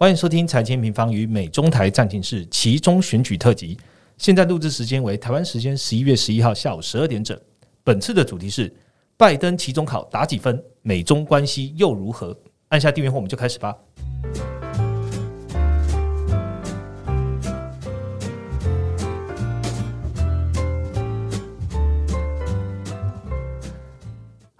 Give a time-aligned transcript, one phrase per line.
[0.00, 3.76] 欢迎收听财经平方与美中台暂停室其中选举特辑。
[4.16, 7.36] 现在录制时间为台湾时间十一月十一号下午十二点整。
[7.82, 8.72] 本次的主题是
[9.16, 10.62] 拜登期中考打几分？
[10.82, 12.32] 美中关系又如何？
[12.68, 13.76] 按下订阅后，我们就开始吧。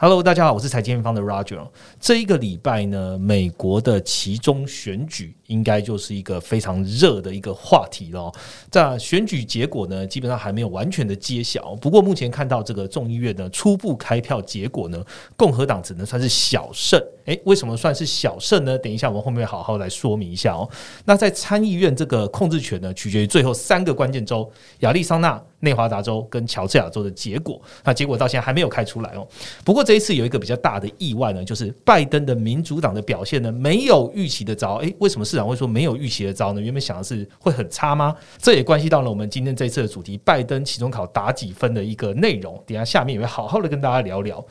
[0.00, 1.68] Hello，大家好，我是财经方的 Roger。
[1.98, 8.32] 这一个礼拜呢，美国的其中选举应该就是一个非常热的一个话题了。
[8.70, 11.74] 在选举结果呢，基本上还没有完全的揭晓。
[11.76, 15.04] 不过目前看到这个众议院呢初步开票结果呢，
[15.36, 16.98] 共和党只能算是小胜。
[17.24, 18.78] 诶，为什么算是小胜呢？
[18.78, 20.66] 等一下我们后面好好来说明一下哦。
[21.04, 27.60] 那在参议院这个控制权呢，取决于最后三个关键州：亚利桑那、内华达州跟乔治亚州的结果。
[27.84, 29.28] 那结果到现在还没有开出来哦。
[29.62, 34.76] 不过这一次有一个比较大的意外呢，就是拜登的民主党的表现呢没有预期的糟。
[34.76, 36.60] 诶，为什么是场会说没有预习的招呢？
[36.60, 38.14] 原本想的是会很差吗？
[38.36, 42.62] 这也关系到了我们今天这次的主题：拜登期中考打几分的一个内容。
[42.66, 44.44] 等下下面也会好好的跟大家聊聊。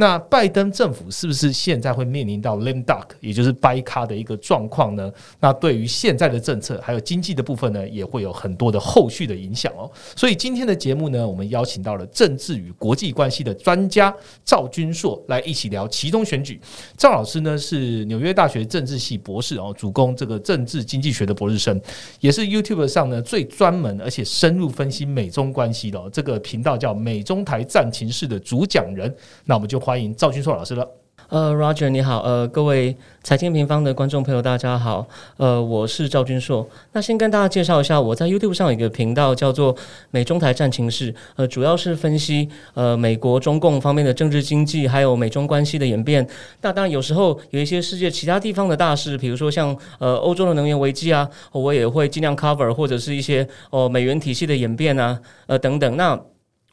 [0.00, 5.12] 那拜登政府是不是现在会面临到 lame duck，也就是掰咖的一个状况呢？
[5.40, 9.90] 那对于现在的政策还有经济的部分呢，也会有很多的后续的影响哦。
[10.14, 16.60] 所以今天的节目呢，我们邀请到了政治与国际关系的专家赵君硕来一起聊其中选举。
[16.96, 21.80] 赵老师呢是纽约大学政治系博士哦，主攻这个政治经济学的博士生，
[22.20, 29.12] 也是 YouTube 上呢最专门而且深入分析美中关系的这个频道叫美中台战情室的主讲人。
[29.44, 29.87] 那我们就。
[29.88, 30.86] 欢迎赵君硕老师了。
[31.30, 35.08] 呃，Roger 你好，呃，各位财经平方的观众朋友，大家好。
[35.38, 36.68] 呃，我是赵君硕。
[36.92, 39.74] 那先跟大家介绍一下，我在 YouTube 上有一个频道叫做
[40.12, 46.28] “美中台战情室”，呃，主要是分析呃美国中共方面的政治经济，还有美中关系的演变。
[46.60, 55.96] 那当然有时候有一些世界其他地方的大事，比如说像呃欧洲的能源危机啊，我也会尽量 cover，或者是一些哦美元体系的演变啊，呃等等。
[55.96, 56.20] 那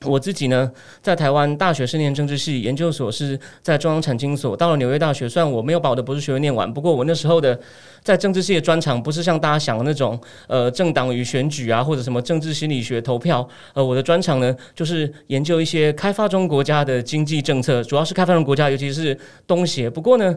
[0.04, 0.72] 我自己呢，
[1.02, 4.56] 在台湾大学是念政治系，研究所是在中央产经所。
[4.56, 7.60] 到了纽约大学，虽然我没有把我的博士学位念完，不过我那时候的
[8.04, 13.48] 在政治系的专长不是像大家想的那种，呃，政党与选举啊，或者什么政治心理学投票。
[13.74, 19.90] 呃，我的专长呢，就是研究一些开发中国家的经济政策，主要是开发中国家，尤其是东协。
[19.90, 20.36] 不过呢。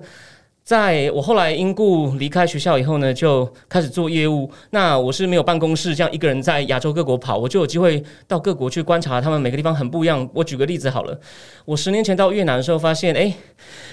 [0.69, 4.51] 在我后来因故离开学校以后呢，就开始做业务。
[4.69, 10.28] 那我是没有办公室，这样一个人在亚洲各国跑，我就有机会到各国去观察他们每个地方很不一样。
[10.34, 11.19] 我举个例子好了，
[11.65, 13.33] 我十年前到越南的时候，发现哎，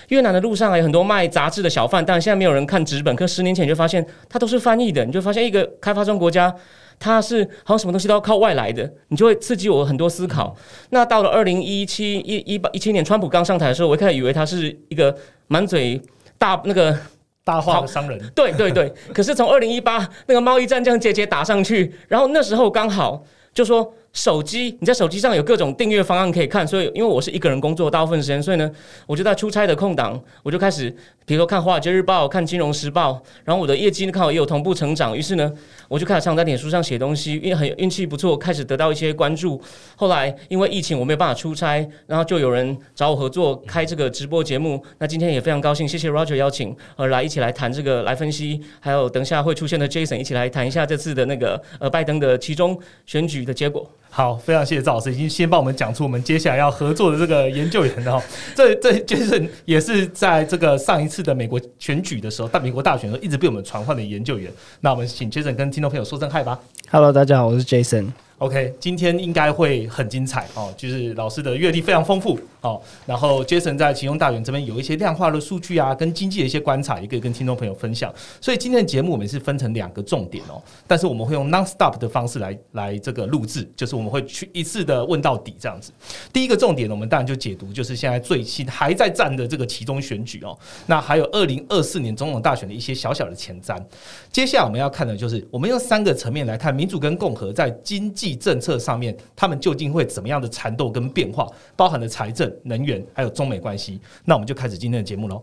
[0.10, 3.16] 越南的路上还有很多卖杂志的小贩，但现在没有人看纸本。
[3.16, 6.54] 可十年前你就发现它都是翻译的，你就发现一个开发中国家，
[7.00, 10.54] 它是好像什么东西都要靠外来的，你就会刺激我很多思考。
[10.90, 15.16] 那到了二零一七一一八一七年，川普刚上台的时候，我一开始以为他是一个
[15.48, 16.02] 满嘴。
[16.46, 16.98] 大那个
[17.44, 18.94] 大话的商人，对对对。
[19.14, 23.24] 可是从二零一八那个贸易战这样节节打上去，然后那时候刚好
[23.54, 23.94] 就说。
[24.16, 28.72] 手机，你在手机上有各种订阅方案可以看，所以因为我是一个人工作大部分时间，所以呢，
[29.06, 30.90] 我就在出差的空档，我就开始，
[31.26, 33.12] 比如说看《华尔街日报》、看《金融时报》，
[33.44, 35.52] 然后我的业绩看好也有同步成长，于是呢，
[35.90, 39.62] 我就开始常在脸书上写东西，因为很运气不错，开始得到一些关注。
[39.98, 44.82] 后来因为疫情我没有办法出差，然后就有人找我合作开这个直播节目。
[44.98, 53.86] 那今天也非常高兴，谢谢 Roger 邀请，呃，来一起来谈这个，来分析，还有等下会出现的 Jason 一起来谈一下这次的那个呃拜登的其中选举的结果。
[54.18, 58.24] 好，非常谢谢赵老师，已经先帮我们讲出我们接下来要合作的这个研究员哈。
[58.56, 64.50] 这这就是也是在这个上一次的美国选举的时候，大美国大选的时候一直被我们传唤的研究员。
[64.80, 66.58] 那我们请 Jason 跟听众朋友说声嗨吧。
[66.90, 68.14] Hello，大家好，我是 Jason。
[68.46, 72.80] OK，今天应该会很精彩哦，就是老师的阅历非常丰富哦。
[73.04, 78.14] 然后 Jason 在其中大园这边有一些量化的数据啊，跟经济的一些观察，也可以跟听众朋友分享。
[78.40, 85.92] 所以今天的节目我们是分成两个重点哦，但是我们会用 non-stop 的方式来来这个录制，就是我们会去一次的问到底这样子。
[86.32, 90.56] 第一个重点呢，我们当然就解读就是现在最新还在战的这个其中选举哦，
[90.86, 93.84] 那还有二零二四年总统大选的一些小小的前瞻。
[94.32, 98.35] 接下来我们要看的就是我们用三个层面来看民主跟共和在经济。
[98.36, 104.00] 政策上面，他们究竟会怎么样的缠斗跟变化，包含了财政、能源，还有中美关系。
[104.26, 105.42] 那我们就开始今天的节目喽。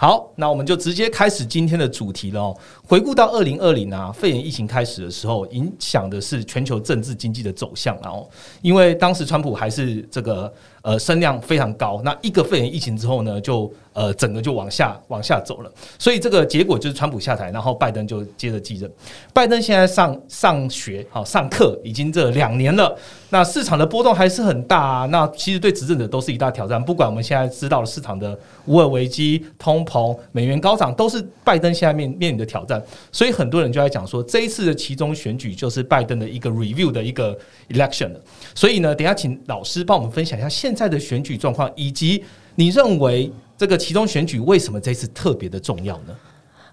[0.00, 2.56] 好，那我们就直接开始今天的主题了。
[2.88, 7.94] 回顾到二零二零啊，肺炎疫情开始的时候，影响的是全球政治经济的走向。
[8.02, 8.26] 然后，
[8.62, 10.50] 因为当时川普还是这个
[10.82, 12.00] 呃声量非常高。
[12.04, 15.72] 那一个肺炎疫情之后呢，就呃整个就往下往下走了。
[15.98, 18.90] 所以这个结果就是川普下台，然后拜登就接着继任。
[19.32, 22.96] 拜登现在上上学好上课已经这两年了，
[23.30, 25.06] 那市场的波动还是很大啊。
[25.06, 26.82] 那其实对执政者都是一大挑战。
[26.82, 32.82] 不管我们现在知道了市场的无尔危机、通膨、美元高涨，都是拜登现在面面临的挑战。
[33.12, 37.36] 所以很多人就在讲说，这一次的其中选举就是拜登的一个 review 的一个
[37.68, 38.20] election 了。
[38.54, 42.24] 所以呢，等下请老师帮我们分享一下现现在的选举状况，以及
[42.54, 43.28] 你认为
[43.58, 46.16] 这个其中选举为什么这次特别的重要呢？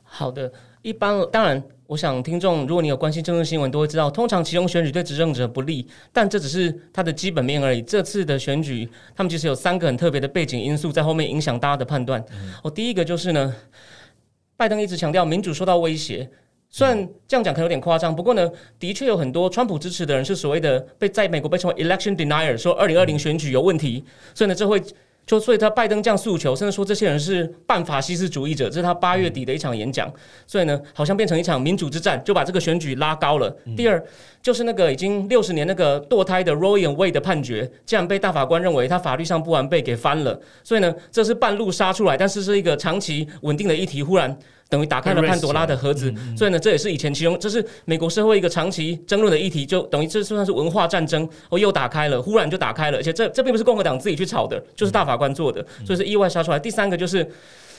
[0.04, 0.52] 好的，
[0.84, 7.82] 一般当然，我想听众如果你有关心政治新闻，都会知道，通常其中选举对执政者不利，但这只是它的基本面而已。
[7.82, 12.24] 这次的选举，他们其实有三个很特别的背景因素在后面影响大家的判断。
[12.64, 13.56] 哦，第一个就是呢，
[14.56, 16.30] 拜登一直强调民主受到威胁。
[16.70, 24.04] 虽然这样讲可能有点夸张，不过呢，的确有很多川普支持的人是所谓的被在美国被称为 election denier，说二零二零选举有问题，
[24.36, 24.82] 所以呢，这会
[25.26, 30.12] 就所以他拜登这样诉求，甚至说这些人是半法西斯主义者，这是他八月底的一场演讲，
[30.46, 33.50] 所以呢，好像变成一场民主之战，就把这个选举拉高了。
[33.76, 34.02] 第二
[34.42, 44.38] 就是那个已经六十年那个堕胎的 Roe and Wade 的判决，竟然被大法官认为他法律上不完备给翻了，所以呢，这是半路杀出来，但是是一个长期稳定的议题，忽然。
[44.70, 56.60] 等于打开了潘多拉的盒子，所以呢，这也是以前其中这是美国社会一个长期争论的议题，就等于这算是文化战争，哦，又打开了，忽然就打开了，而且这这并不是共和党自己去炒的，就是大法官做的，所以是意外杀出来。
[56.60, 57.26] 第三个就是，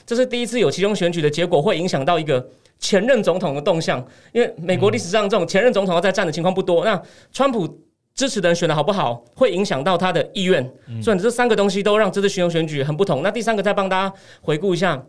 [0.06, 2.48] 这是第一次有其中选举的结果会影响到一个
[2.78, 4.02] 前任总统的动向，
[4.32, 6.86] 因为美国历史上这种前任总统要在战的情况不多。
[6.86, 6.98] 那
[7.32, 7.68] 川普
[8.14, 10.66] 支持的人选的好不好，会影响到他的意愿，
[11.02, 13.22] 所以这三个东西都让这次巡游选举很不同。
[13.22, 15.04] 那第三个再帮大家回顾一下。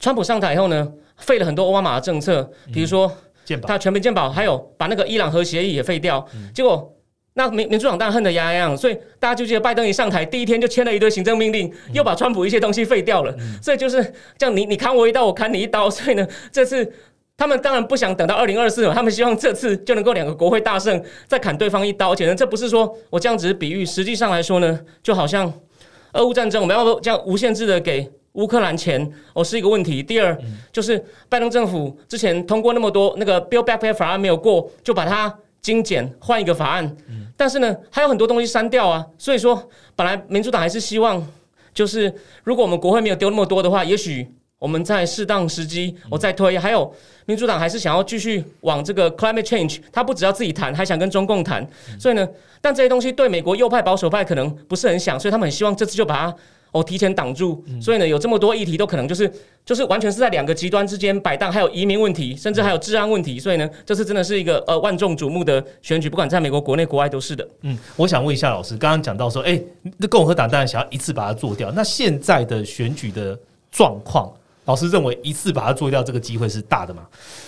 [0.00, 0.86] 川普上台以后呢，
[1.16, 3.10] 废了很多奥巴马的政策，比如说
[3.62, 6.24] 他全民健保，还有把那个伊朗核协议也废掉。
[6.54, 6.94] 结果
[7.34, 13.34] 那民民主党当然恨得牙痒，所以大家就记得拜登一上台第一天就签了一堆行政命令，又把川普一些东西废掉了。
[13.62, 14.02] 所以就是
[14.36, 15.88] 这样，你你砍我一刀，我砍你一刀。
[15.88, 16.92] 所以呢，这次
[17.36, 22.12] 他们当然不想等到二零二四了，他们希望这次就能够两个国会大胜，再砍对方一刀。
[22.12, 25.52] 而且呢，这不是说我这样只是比喻，实际上来说呢，就好像
[26.12, 28.10] 俄乌战争，我们要这样无限制的给。
[28.38, 30.00] 乌克兰钱哦是一个问题。
[30.00, 30.36] 第二
[30.72, 36.96] 就是拜登政府之前通过那么多那个 Build Back Better 法案没有过，就把它精简换一个法案。
[37.36, 39.04] 但是呢，还有很多东西删掉啊。
[39.18, 41.26] 所以说，本来民主党还是希望，
[41.74, 42.12] 就是
[42.44, 44.26] 如果我们国会没有丢那么多的话，也许
[44.60, 46.56] 我们在适当时机我再推。
[46.56, 46.94] 还有
[47.26, 51.68] 民主党还是想要继续往这个 Climate Change，他不只要自己谈，还想跟中共谈。
[51.98, 52.28] 所以呢，
[52.60, 56.36] 但这些东西对美国右派保守派可能不是很想，所以他们很希望这次就把它。
[56.72, 59.30] 哦，提前挡住，所以呢，有这么多议题都可能就是
[59.64, 67.48] 就是完全是在两个极端之间摆荡，还有移民问题，甚至还有治安问题，所以呢，这次真的是一个呃万众瞩目的选举，不管在美国国内国外都是的。
[67.62, 69.60] 嗯，我想问一下老师，刚刚讲到说，哎，
[69.96, 73.38] 那共和党当然想要一次把它做掉，那现在的选举的
[73.70, 74.32] 状况？
[74.68, 77.06] 老师认为一次把它做掉这个机会是大的吗？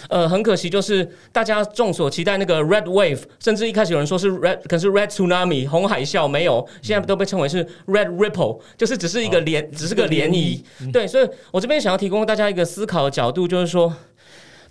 [0.08, 10.62] 呃，很可惜，就是大家众所期待那个 Red Wave，甚至一开始有人说是 Red，可是 Red Tsunami 红海啸没有，现在都被称为是 Red Ripple，就是只是一个涟，只是个涟漪。
[10.90, 13.94] 对，所以我这边想要提供大家一个思考的角度，就是说，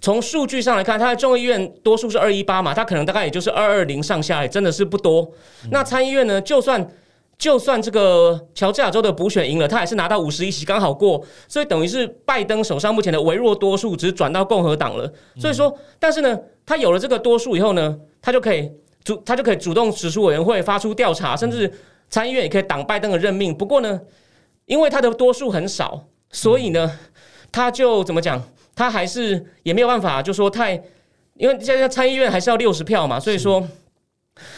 [0.01, 5.31] 从数据上来看，它的众议院多数是二一八嘛，它可能大概也就是二二零上下，真的是不多。
[5.69, 6.89] 那参议院呢，就算。
[7.39, 15.09] 就算这个乔治亚州的补选赢了，他还是拿到五十一席，刚好过，所以等于是拜登手上目前的微弱多数只转到共和党了。
[15.37, 18.69] 所以说，但是呢，他有了这个多数以后呢，他就可以
[19.05, 21.73] 主，他就可以主动指出委员会发出调查，甚至
[22.09, 23.55] 参议院也可以挡拜登的任命。
[23.57, 24.01] 不过呢，
[24.65, 26.91] 因为他的多数很少，所以呢，
[27.53, 28.43] 他就怎么讲，
[28.75, 30.73] 他还是也没有办法，就说太，
[31.35, 33.65] 因为现在参议院还是要六十票嘛，所以说。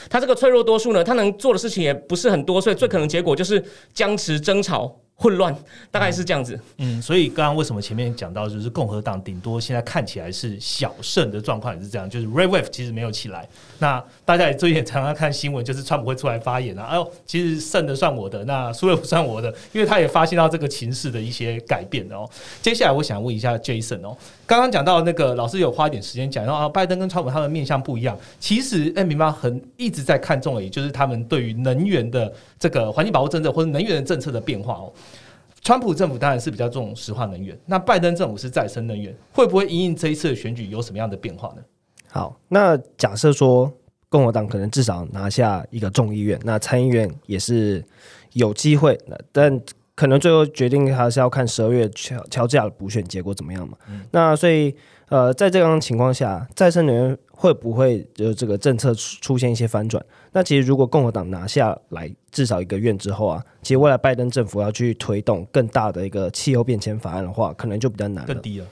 [0.10, 4.96] 他这个脆弱多数呢，他能做的事情也不是很多，所以最可能结果就是僵持、争吵。
[5.14, 5.56] 混乱
[5.92, 13.48] 大概是这样子，嗯，所以刚刚为什么前面讲到，就是共和党顶多现在看起来是小胜的状况也是这样，就是 Red Wave 其实没有起来。
[13.82, 22.30] 那大家也最近也常常看新闻，就是川普会出来发言啊，哎呦，其实胜的算我的，那输了不算我的，因为他也发现到这个情势的一些改变哦。
[22.62, 34.94] 接下来我想问一下 Jason 哦，刚刚讲到那个老师有花一点时间讲，然后拜登跟川普他们面向不一样，其实哎，明白很一直在看重的，也就是他们对于能源的这个环境保护政策或者能源的政策的变化哦。
[35.64, 41.62] 川普政府当然是比较重石化能源，那拜登政府是再生能源，会不会因应这一次的选举有什么样的变化呢？
[42.12, 43.72] 好，那假设说
[44.10, 47.84] 共和党可能至少拿下一个众议院，那参议院也是
[48.34, 49.60] 有机会，的但。
[49.94, 53.78] 可能最后决定还是要看十二月乔乔治亚的补选结果怎么样嘛。
[54.10, 54.74] 那所以
[55.10, 60.04] 呃，在这样的情况下，再生能源会不会就这个政策出出现一些翻转？
[60.32, 68.42] 那其实如果共和党拿下来至少一个院之后啊，其实未来拜登政府要去推动更大的一个气候变迁法案的话，可能就比较难了更。
[68.42, 68.66] 低了。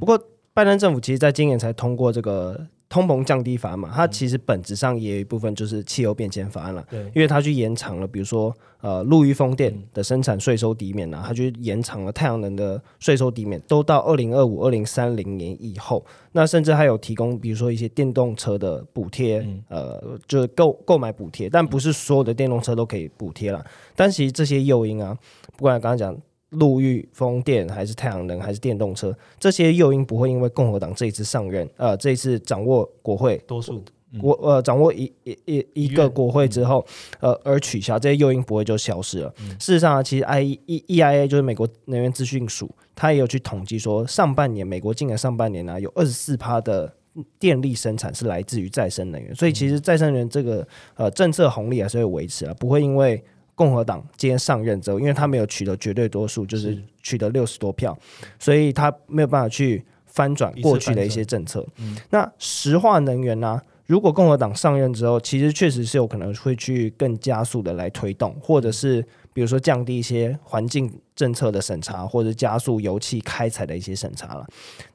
[0.00, 0.18] 不过，
[0.52, 2.58] 拜登政府其实在今年才通过这个
[2.92, 6.86] 通膨降低法案嘛，它其实本质上也有一部分就是汽油变迁法案了。
[6.90, 16.04] 对，因为它去延长了，比如说呃陆域风电的生产税收抵免啊，它去延长了太阳能的税收抵免，都到二零二五、二零三零年以后。
[16.32, 23.64] 那甚至还有提供，比如说一些电动车的补贴，呃，就是购购买补贴，但不是所有的电动车都可以补贴了。
[23.96, 25.16] 但其实这些诱因啊，
[25.56, 26.14] 不管刚刚讲
[26.52, 33.82] 陆域风电还是太阳能还是电动车，这些诱因不会因为共和党这一次上任，呃，这一次掌握国会多数
[34.20, 36.86] 国呃掌握一一一一个国会之后，
[37.20, 39.34] 呃而取消这些诱因不会就消失了。
[39.58, 46.92] 事实上啊，其实 I E E I A 就是美国能源资讯署，它也有去统计说，上半年美国今年上半年呢、有二十四趴的。
[47.38, 53.22] 电力生产是来自于再生能源，所以其实再生能源这个呃政策红利还是会维持啊，不会因为
[53.54, 56.82] 共和党今天上任之后，因为他没有取得绝对多数，就是是。
[57.04, 57.98] 取得六十多票，
[58.38, 61.66] 所以他没有办法去翻转过去的一些政策。
[62.10, 74.46] 那石化能源呢、如果共和党上任之后，其实确实是有可能会去更加速的来推动，或者是比如说降低一些环境政策的审查，或者加速油气开采的一些审查了。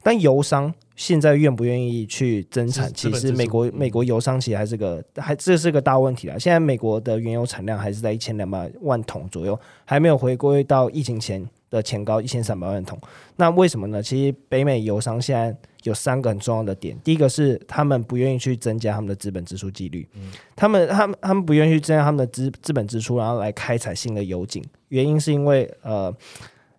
[0.03, 6.38] 但油商现在愿不愿意去增产，其实美国美国油商其实还是个还这是个大问题啊。
[6.38, 13.00] 现在美国的原油产量还是在一千两百万桶左右，还没有回归到疫情前的前高一千三百万桶。
[13.36, 14.01] 那为什么呢？
[14.01, 15.56] 其实北美油商现在
[15.88, 20.08] 有三个很重要的点，第一个是他们不愿意去增加他们的资本支出几率，
[20.56, 24.63] 他们他们他们不愿意去增加他们的资资本支出，然后来开采新的油井。
[24.89, 26.15] 原因是因为呃，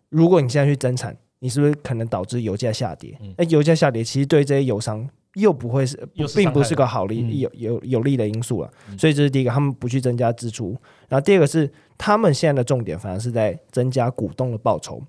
[0.08, 3.18] 如果你现在去增产，你是不是可能导致油价下跌？
[3.36, 5.96] 那、油价下跌其实对这些油商又不会是
[6.34, 8.70] 并不是个好利、嗯有有有利的因素了。
[8.98, 10.76] 所以这是第一个，他们不去增加支出。
[11.08, 15.02] 然后第二个是他们现在的重点反而是在增加股东的报酬。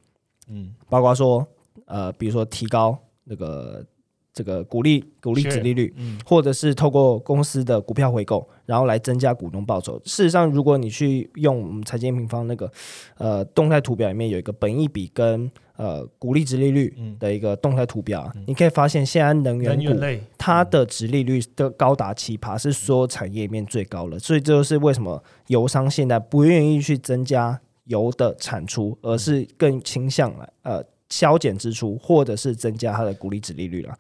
[0.48, 1.48] 嗯，包括说，
[1.86, 2.98] 呃，比如说提高
[3.30, 3.86] 那个
[4.34, 6.20] 这个股利股利值利率，嗯。
[6.26, 9.98] 或者是透过公司的股票回购，然后来增加股东报酬。
[10.04, 12.72] 事实上，如果你去用我们财经平方那个
[13.18, 33.98] 呃动态图表里面有一个本益比跟呃股利值利率的一个动态图表啊，你可以发现现在能源股它的值利率的高达七趴，是所有产业里面最高了，所以这就是为什么油商现在不愿意去增加油的产出，而是更倾向来呃削减支出，或者是增加它的股利值利率了。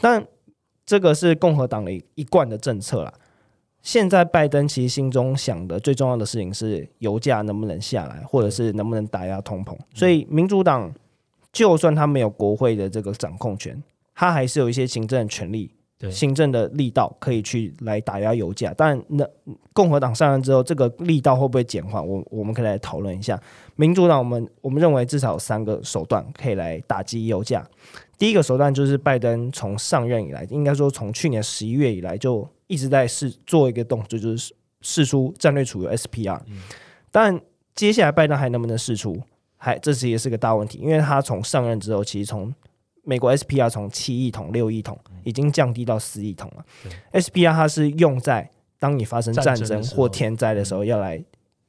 [0.00, 0.24] 但
[0.84, 3.12] 这个是共和党的一一贯的政策啦。
[3.82, 9.76] 现在拜登其实心中想的最重要的事情是油价能不能下来，或者是能不能打压通膨。
[9.92, 10.92] 所以民主党
[11.52, 13.82] 就算他没有国会的这个掌控权，
[14.14, 18.74] 他还是有一些行政权力对、行政的力道可以去来打压油价。
[18.76, 19.28] 但那
[19.72, 22.06] 共和党上任之后，这个力道会不会减缓？
[22.06, 23.40] 我我们可以来讨论一下。
[23.76, 27.66] 民主党我们我们认为至少有三个手段可以来打击油价。
[28.18, 36.40] 第一个手段就是拜登从上任以来，应该说从去年十一月以来就一直在试做一个动作，就是试出战略储油 SPR。
[37.10, 37.40] 但
[37.74, 39.20] 接下来拜登还能不能试出，
[39.56, 42.52] 还这是也是个大问题，因为他从上任之后，其实从
[43.02, 46.64] 美国 SPR 从七亿桶、六亿桶已经降低到四亿桶了。
[47.12, 51.22] SPR 它是用在当你发生战争或天灾的时候要来。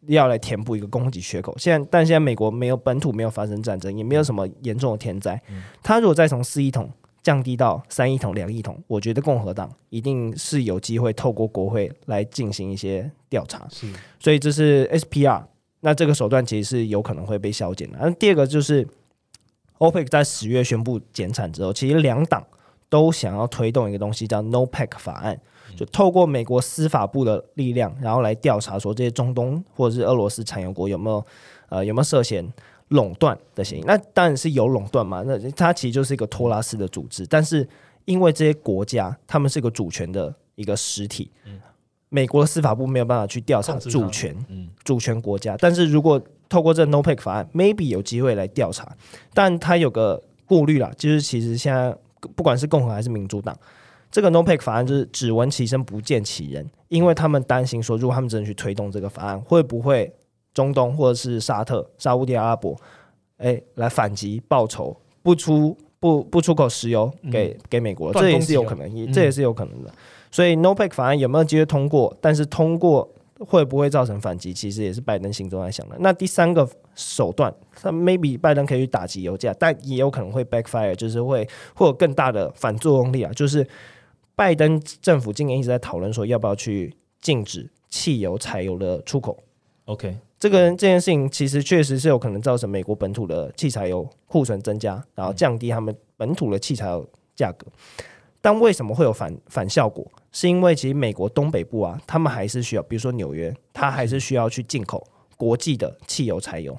[0.08, 5.42] 要来填补一个供给缺口，现在但现在美国没有本土没有发生战争，也没有什么严重的天灾。
[5.82, 13.66] 它如果再从四亿桶降低到三亿桶、两亿桶，我觉得共和党一定是有机会透过国会来进行一些调查。
[13.72, 15.42] 是所以这是 SPR，
[15.80, 17.98] 那这个手段其实是有可能会被削减的。
[18.02, 18.86] 那第二个就是
[19.80, 22.46] OPEC 在十月宣布减产之后，其实两党
[22.90, 25.40] 都想要推动一个东西叫 NOPEC 法案，
[25.76, 31.26] 就透过美国司法部的力量，然后来调查说这些中东或者是俄罗斯产油国有没有
[31.70, 32.52] 呃有没有涉嫌。
[32.90, 35.24] 垄断的嫌疑，那当然是有垄断嘛。
[35.26, 37.68] 那它其实就是一个托拉斯的组织，但是
[38.06, 41.32] 因为这些国家他们是一个主权的一个实体，
[42.10, 45.56] 美国的司法部没有办法去调查主权，嗯主权国家。
[45.58, 46.22] 但是如果
[46.54, 48.96] 透过这 NOPEC 法案，maybe 有机会来调查，
[49.34, 51.98] 但他有个顾虑啦，就是其实现在
[52.36, 53.58] 不管是共和还是民主党，
[54.12, 60.14] 这个 NOPEC 法案就是只闻其声不见其人，因为他们担心说，如果他们真的去推动这个法案，会不会
[60.54, 62.78] 中东或者是沙特、沙乌地阿拉伯，
[63.38, 69.92] 哎，来反击报仇，不出不不出口石油给、给美国，这也是有可能，也这也是有可能的。
[70.30, 72.16] 所以 NOPEC 法案有没有机会通过？
[72.22, 75.96] 但是通过会不会造成反击，其实也是拜登心中在想的。
[76.00, 83.32] 那第三个手段，他 maybe 拜登可以去打击油价，但也有可能会 backfire，就是会会有更大的反作用力啊。
[83.34, 83.68] 就是
[84.36, 89.38] 拜登政府今年一直在讨论说，要不要去禁止汽油、柴油的出口。
[89.86, 97.68] OK，这个这件事情其实确实是有可能造成美国本土的汽柴油库存增加，然后降低他们本土的汽柴油价格。
[98.44, 100.06] 但为什么会有反反效果？
[100.34, 105.08] 是因为其实美国东北部啊，他们还是需要，比如说纽约，它还是需要去进口
[105.38, 106.78] 国际的汽油、柴油。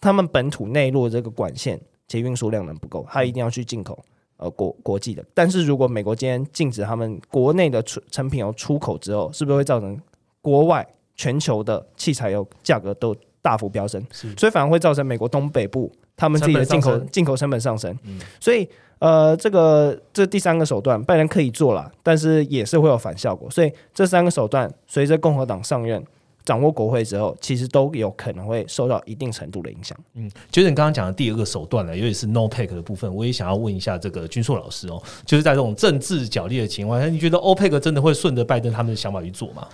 [0.00, 3.96] 他们本土内陆这个管线其运输量能不够，它一定要去进口
[4.38, 5.24] 呃国国际的。
[5.32, 9.96] 但是如果美国今天禁止他们国内的出成品油出口之后，是不是会造成
[10.42, 14.04] 国外全球的汽柴油价格都大幅飙升？
[14.10, 17.96] 是所以反而会造成美国东北部他们自己的进口进口成本上升。
[18.02, 23.50] 嗯所以呃，这个这第三个手段，拜登可以做了，但是也是会有反效果。
[23.50, 26.04] 所以这三个手段，随着共和党上任。
[26.44, 29.94] 掌握国会之后，其实都有可能会受到一定程度的影响。
[30.14, 39.68] 嗯，就是你刚刚讲的第二个手段呢，尤其是 no pack 的部分，我也想要问一下这个军硕老师哦，就是在这种政治角力的情况下，你觉得 OPEC 真的会顺着拜登他们的想法去做吗？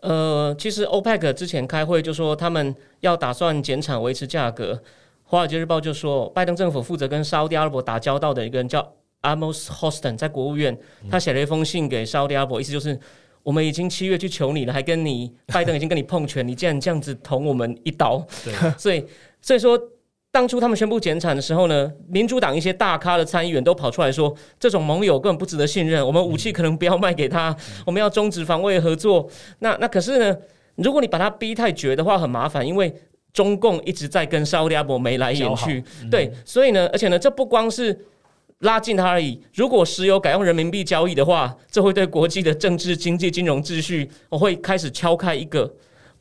[0.00, 4.80] 呃，其实 OPEC 之前开会就说他们要打算减产维持价格。
[5.32, 8.86] 华尔街日报就说，拜登政府负责跟沙特阿拉伯打交道的一个人叫
[9.22, 10.78] Amos Houston，在国务院，
[11.10, 13.00] 他写了一封信给沙特阿拉伯，意思就是
[13.42, 19.02] 我们已经七月去求你了，还跟你拜登已经跟你碰拳，你竟然这样子捅我们一刀， 对，所以
[19.40, 19.80] 所以说。
[20.34, 29.28] 当初他们宣布减产的时候呢，民主党一些大咖的参议员都跑出来说，这种盟友根本不值得信任，我们武器可能不要卖给他，我们要终止防卫合作。
[29.58, 30.34] 那那可是呢，
[30.76, 32.90] 如果你把他逼太绝的话，很麻烦，因为
[33.32, 38.06] 中共一直在跟沙特阿拉伯眉来眼去，对，所以呢，而且呢，这不光是
[38.58, 39.40] 拉近它而已。
[39.54, 45.72] 如果石油改用人民币交易的话，这会对国际的政治、经济、金融秩序，我会开始敲开一个。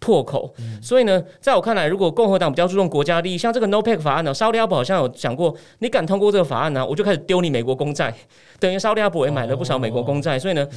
[0.04, 0.52] 破口，
[0.82, 8.12] 所以呢，在我看来，如果共和党比较注重国家利益，像这个 No PAC 法案呢，沙特阿拉伯好像有讲过，你敢通过这个法案呢，我就开始丢你美国公债，
[8.60, 10.68] 等于沙特阿拉伯也买了不少美国公债，所以呢。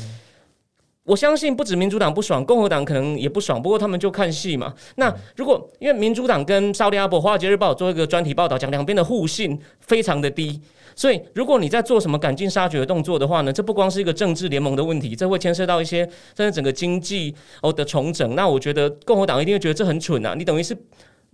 [1.04, 3.60] 我相信不止民主党不爽，共和党可能也不爽。
[3.60, 4.74] 不过他们就看戏嘛。
[4.96, 10.58] 那如果因为民主党跟沙利阿伯《华尔街日报》做一个专题报道，讲两边的互信非常的低，
[10.96, 18.34] 所以如果你在做什么赶尽杀绝的动作的话呢，这不光是一个政治联盟的问题，这会牵涉到一些甚至整个经济哦的重整。
[18.34, 20.34] 那我觉得共和党一定会觉得这很蠢啊！
[20.34, 20.74] 你等于是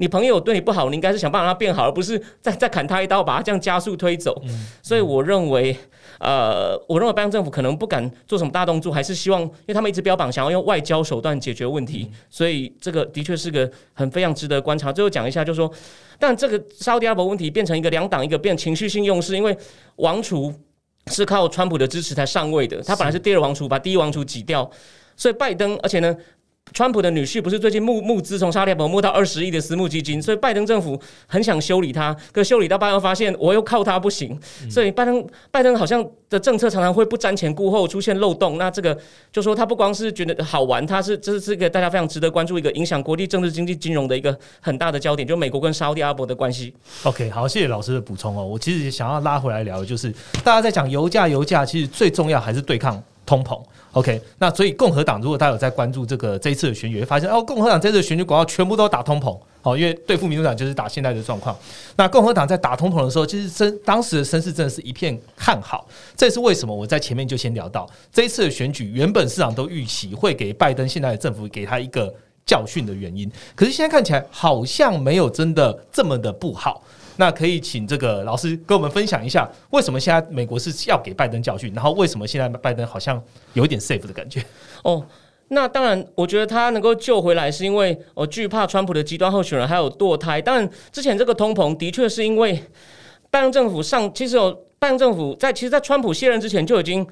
[0.00, 4.42] 你朋友对你不好，你应该是想办法让他变好，而不是再再砍他一刀，把他这样加速推走。
[4.82, 5.76] 所以我认为。
[6.18, 14.92] 呃，我认为拜登政府可能不敢做什么大动作，还是希望，因为他们一直标榜想要用外交手段解决问题，所以这个的确是个很非常值得观察。
[14.92, 15.72] 最后讲一下，就是说，
[16.18, 19.56] 但这个沙特阿拉伯问题变成一个两党一个变情绪性用事，因为
[19.96, 20.52] 王储
[21.06, 24.70] 是靠川普的支持才上位的，他本来是第二王储，把第一王储挤掉，
[25.16, 26.14] 所以拜登，而且呢。
[26.72, 34.38] 川普的女婿不是最近募募资从沙特阿拉伯募到二十亿的私募基金，所以拜登政府很想修理他，可修理到拜登发现我又靠他不行，
[34.70, 38.58] 所以拜登拜登好像的政策常常会不瞻前顾后，出现漏洞。
[38.58, 38.96] 那这个
[39.32, 46.72] 就说他不光是觉得好玩，他是这是一个大家非常值得关注一个影响国际政治经济金融的一个很大的焦点，就美国跟沙特阿拉伯的关系。
[47.02, 48.46] OK，好，谢谢老师的补充哦。
[48.46, 50.10] 我其实想要拉回来聊，的就是
[50.44, 53.60] 大家在讲油价，油价其实最重要还是对抗通膨。
[53.92, 61.56] OK，那所以共和党如果大家有在关注这个这一次的选举，会发现哦，共和党这次的选举广告全部都打通膨，好，因为对付民主党就是打现在的状况。
[61.96, 65.88] 那共和党在打通膨的时候，其实声当时的声势真的是一片看好。
[66.16, 72.14] 这也是为什么我在前面就先聊到这一次的选举，原本市场都预期会给拜登现在的政府给他一个
[72.46, 76.80] 教训的原因，可是现在看起来好像没有真的这么的不好。
[77.20, 84.42] 那可以请这个老师跟我们分享一下，为什么现在美国是要给拜登教训，然后为什么现在拜登好像有一点 safe 的感觉？
[84.82, 85.04] 哦，
[85.48, 90.40] 那当然，我觉得他能够救回来，是因为我惧怕川普的极端候选人还有堕胎。
[90.40, 92.64] 当然，之前这个通膨的确是因为
[93.30, 97.06] 拜登政府上，其实有拜登政府在其实，在川普卸任之前就已经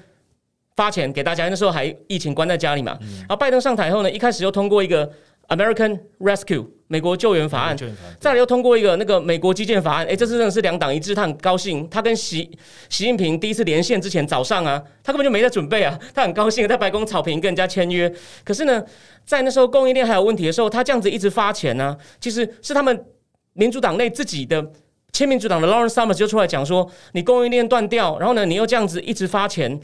[0.74, 2.96] 发钱给大家，那时候还疫情关在家里嘛。
[3.18, 5.10] 然后拜登上台后呢，一开始又通过一个
[5.48, 7.76] American Rescue 美国救援法案，
[8.18, 11.86] 再来又通过一个那个美国基建法案，哎，这次真的是两党一致，他很高兴。
[11.90, 12.50] 他跟习
[12.88, 18.10] 习近平第一次连线之前早上啊，他根本就没在准备啊，他很高兴在白宫草坪跟人家签约。
[18.44, 18.82] 可是呢，
[19.26, 23.04] 在那时候供应链还有问题的时候，他这样子一直发钱呢、其实是他们
[23.52, 24.72] 民主党内自己的。
[25.10, 29.80] 亲民主党的 Lawrence Summers 就出来讲说，你供应链断掉，然后呢，你又这样子一直发钱，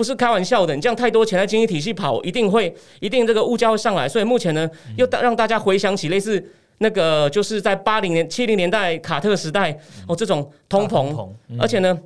[0.00, 0.74] 不是开玩笑的。
[0.74, 4.08] 你这样太多钱在经济体系跑，一定会一定这个物价会上来。
[4.08, 6.42] 所以目前呢，又大让大家回想起类似
[6.78, 11.98] 那个就是在八零年、七零年代卡特时代哦这种通膨，嗯而且呢。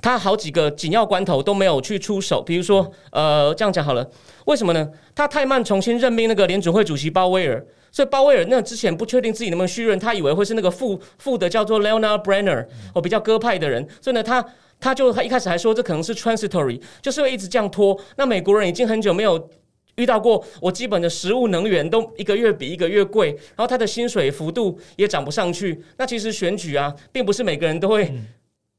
[0.00, 4.10] 他好几个紧要关头都没有去出手，比如说，呃，这样讲好了，
[4.46, 4.88] 为什么呢？
[5.12, 14.46] 他太慢重新任命那个联准会主席鲍威尔，所以鲍威尔那之前不确定自己能不能续任，他以为会是那个副副的叫做 Leonard Brenner，哦，比较鸽派的人，所以呢，他
[14.82, 17.98] 他就他一开始还说这可能是 transitory，就是会一直这样拖。
[18.16, 19.48] 那美国人已经很久没有
[19.94, 25.82] 遇到过，我基本的食物能源都一个月比一个月贵，然后他的薪水幅度也涨不上去。
[25.96, 28.12] 那其实选举啊，并不是每个人都会。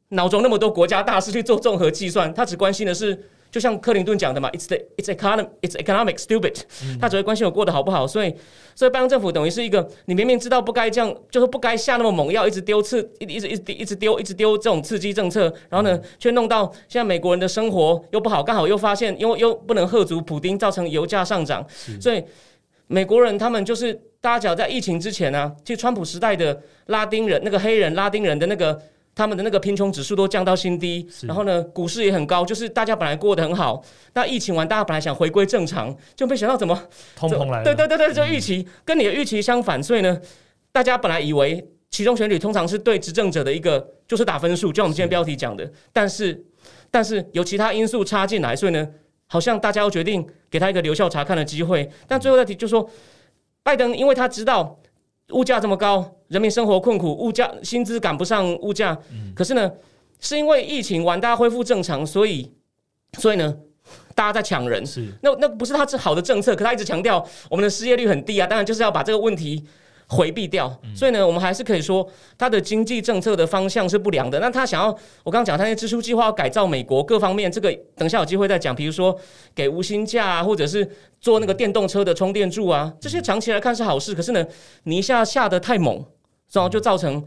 [0.09, 3.19] 脑中那么多国家大事去做综合计算，他只关心的是，
[3.53, 6.59] 就像克林顿讲的嘛，it's the it's economic it's economic stupid，
[6.99, 8.07] 他只会关心我过得好不好。
[8.07, 8.33] 所以，
[8.73, 21.63] 所以拜登政府等于是一个，你明明知道不该这样，就是不该下那么猛药，一直丢刺，一一直一直一直丢，一直丢这种刺激政策，然后呢，却弄到现在美国人的生活又不好，刚好又发现，因为又不能喝足普丁，造成油价上涨，
[22.01, 22.23] 所以
[22.87, 28.81] 美国人他们就是大家讲在疫情之前呢，其实川普时代的拉丁人那个黑人拉丁人的那个。
[29.15, 33.83] 他们的那个贫穷指数都降到新低，然后呢，股市也很高，就是大家本来过得很好。
[34.13, 36.75] 那疫情完，大家本来想回归正常，就没想到怎么
[37.15, 37.63] 通膨来了。
[37.63, 40.19] 对对对对，就预期跟你的预期相反，所以呢，
[40.71, 45.71] 大家本来以为其中选举通常是对执政者的一个就是打分数，就像我们今天标题讲的。
[45.91, 46.43] 但是
[46.89, 48.87] 但是有其他因素插进来，所以呢，
[49.27, 51.87] 好像大家要决定给他一个留校查看的机会。
[52.07, 52.89] 但最后再提就说，
[53.61, 54.79] 拜登因为他知道。
[55.33, 58.97] 物价这么高，人民生活困苦，物价薪资赶不上物价。
[59.35, 59.71] 可是呢，
[60.19, 62.51] 是因为疫情完，大家恢复正常，所以，
[63.19, 63.55] 所以呢，
[64.15, 64.85] 大家在抢人。
[64.85, 68.47] 是，那那不是他是好的政策，可他一直强调我们的失业率很低啊。
[68.47, 69.63] 当然就是要把这个问题。
[70.07, 74.39] 回避掉，所以呢，我们还是可以说，他的经济政策的方向是不良的。
[74.39, 74.87] 那他想要，
[75.23, 78.75] 我刚刚讲他那支出计划要改造美国各方面，这个等下有机会再讲。
[78.75, 79.17] 比如说
[79.55, 80.87] 给无薪假啊，或者是
[81.19, 84.13] 做那个电动车的充电柱啊，这些长期来看是好事。
[84.13, 84.45] 可是呢，
[84.83, 86.05] 你一下下的太猛，
[86.51, 87.23] 然后就造成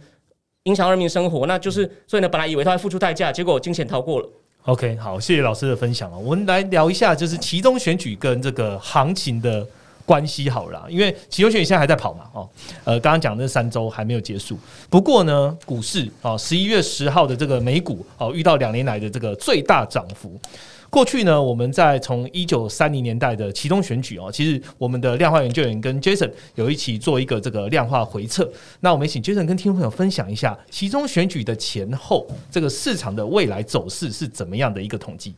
[0.64, 4.28] 影响人民生活，那就是所以呢，本来以为他会付出代价，结果惊险逃过了。
[4.64, 6.18] OK，好，谢谢老师的分享啊。
[6.18, 9.66] 我们来聊一下，就是其中选举跟这个行情的。
[10.06, 12.48] 关系好了，因为期中选现在还在跑嘛，哦，
[12.84, 14.56] 呃，刚刚讲那三周还没有结束。
[14.88, 20.40] 不过呢，股市哦，十一月十号的这个美股哦，遇到两年来的这个最大涨幅。
[20.88, 28.48] 过去呢，我们在从一九三零年代的其中选举哦，其实我们的量化研究员跟 Jason 有一起做一个这个量化回测。
[28.78, 35.34] 那我们请 Jason 跟听众朋友分享一下其中选举的前后这个市场的未来走势是怎么样的一个统计。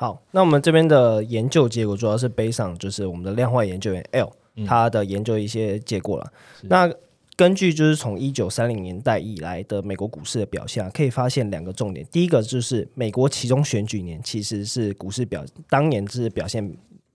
[0.00, 4.30] 好，那我们这边的研究结果主要是背上，就是我们的量化研究员 L
[4.64, 6.32] 他的研究一些结果了。
[6.62, 6.88] 那
[7.34, 12.06] 根据就是从一九三零年代以来的美国股市的表现，可以发现两个重点。
[12.12, 16.64] 第一个就是美国其中选举年其实是股市表当年是表现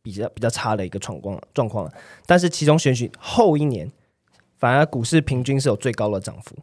[0.01, 1.89] 比较比较差的一个状况状况，
[2.25, 3.89] 但是其中选举后一年
[4.57, 6.53] 反而股市平均是有最高的涨幅。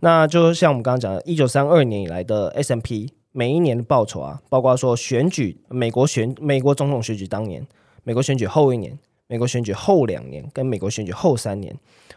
[0.00, 3.14] 那就像我们刚刚讲的，一九三二年以来的 S M P。
[3.32, 7.66] 每一年的报酬啊，包括说选举，美国选美国总统选举当年，
[8.04, 11.74] 美国选举后一年，美国选举后两年，跟美国选举后三年，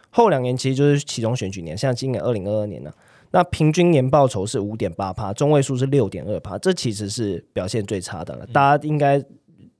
[0.09, 2.93] 后两年其实就是其中选举年，像今年二零二二年呢，
[3.31, 8.45] 那平均年报酬是五点八趴，中位数是六点二趴，这其实是表现最差的了。
[8.47, 9.23] 大家应该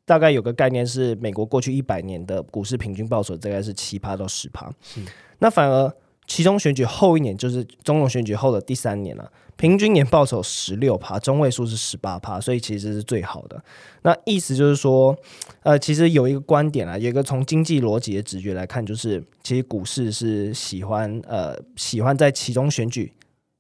[0.05, 4.71] 大概有个概念是，美国过去一百年的股市平均报酬大概是七趴到十趴，
[5.39, 5.93] 那反而
[6.27, 9.29] 其中选举后一年，就是总统选举后的第三年了。
[9.57, 13.63] 平均年报酬十六趴，中位数是十八趴，所以其实是最好的。
[14.01, 15.17] 那意思就是说，
[15.63, 23.13] 呃，其实有一个观点啊，有一个从经济逻辑的直觉来看，就是其实股市是喜欢呃喜欢在其中选举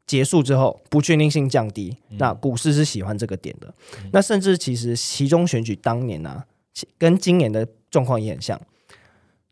[0.05, 3.73] 结束之后不确定性降低，那股市是喜欢这个点的。
[4.11, 6.43] 那甚至其实其中选举当年呢，
[6.97, 8.59] 跟今年的状况也很像。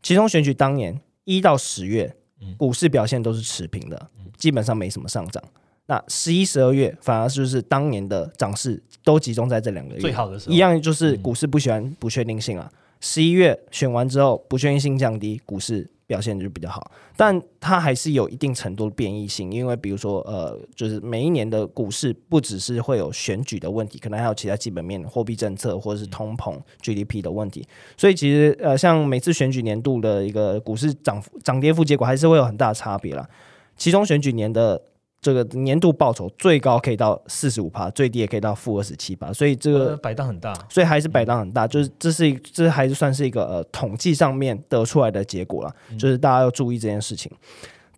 [0.02, 2.14] 其中选举当年一到十月，
[2.58, 5.42] 股市表现都是持平的，基本上没什么上涨。
[5.86, 12.70] 那十一、十二月反而就是当年的涨势都集中在这两个月，最好的时候一样就是股市不喜欢不确定性啊。
[13.00, 16.90] 十一月选完之后，不确定性降低，股市表现就比较好。
[17.18, 27.62] 但它还是有一定程度的变异性，因为比如说呃，就是每一年的股市不只是会有选举的问题，可能还有其他基本面、货币政策或者是通膨、GDP 的问题。
[27.98, 33.28] 所以其实呃，像每次选举年度的一个股市涨涨跌幅结果，还是会有很大差别啦。
[33.76, 34.80] 其中选举年的。
[35.24, 47.32] 这个年度报酬最高可以到四十五趴，最低也可以到负二十七趴，所以这个摆档很大，所以还是摆档很大，就是这是这还是算是一个呃统计上面得出来的结果了，就是大家要注意这件事情。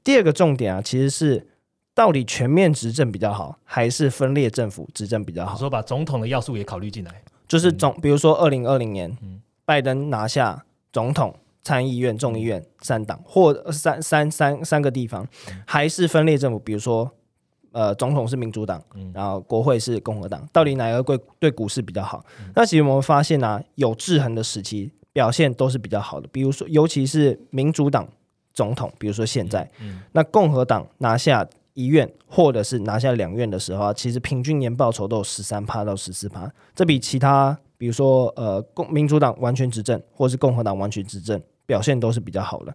[0.05, 1.45] 第二个重点啊，其实是
[1.97, 5.57] 到底全面执政比较好，还是分裂政府执政比较好？
[5.57, 7.11] 说把总统的要素也考虑进来，
[7.49, 9.19] 就是总比如说二零二零年，
[9.65, 11.35] 拜登拿下总统。
[11.67, 15.27] 参议院、众议院三党或三三三三个地方，
[15.67, 17.11] 还是分裂政府，比如说
[17.73, 18.81] 呃总统是民主党，
[19.13, 22.25] 然后国会是共和党，到底哪个对对股市比较好？
[22.55, 28.07] 那其实我们发现呢、有制衡的时期表现都是比较好的，比如说尤其是民主党
[28.55, 29.69] 总统，比如说现在，
[30.13, 42.75] 那共和党拿下一院或者是拿下两院的时候啊，其实平均年报酬都有十三趴到十四趴，这比其他比如说呃共民主党完全执政或是共和党完全执政表现都是比较好的。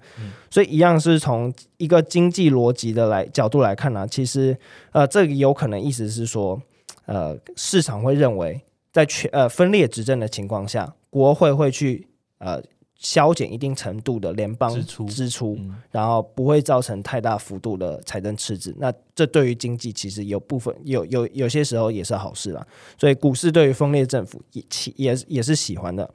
[0.50, 4.56] 所以一样是从一个经济逻辑的来角度来看呢、其实
[4.92, 6.62] 呃这个有可能意思是说，
[7.06, 12.62] 呃市场会认为在全呃分裂执政的情况下，国会会去呃。
[13.04, 18.76] 削减一定程度的联邦支出支出，嗯然后不会造成太大幅度的财政赤字。
[18.78, 22.64] 那这对于经济其实有部分有有有些时候也是好事啦。
[23.00, 26.08] 所以股市对于分裂政府也其也也是喜欢的。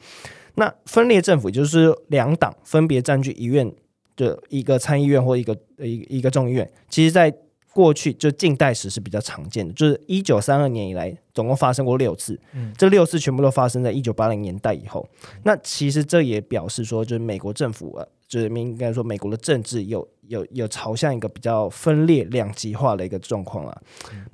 [0.56, 3.72] 那分裂政府就是两党分别占据一院
[4.16, 7.32] 的一个参议院或一个一个一个众议院，其实在
[7.72, 12.40] 过去就近代史是比较常见的，就是一九三二年以来总共发生过六次，
[12.78, 15.06] 这六次全部都发生在一九八零年代以后。
[15.44, 23.82] 那其实这也表示说，就是美国政府啊，就是应该说美国的政治有有有朝向一个比较分裂两极化的一个状况了。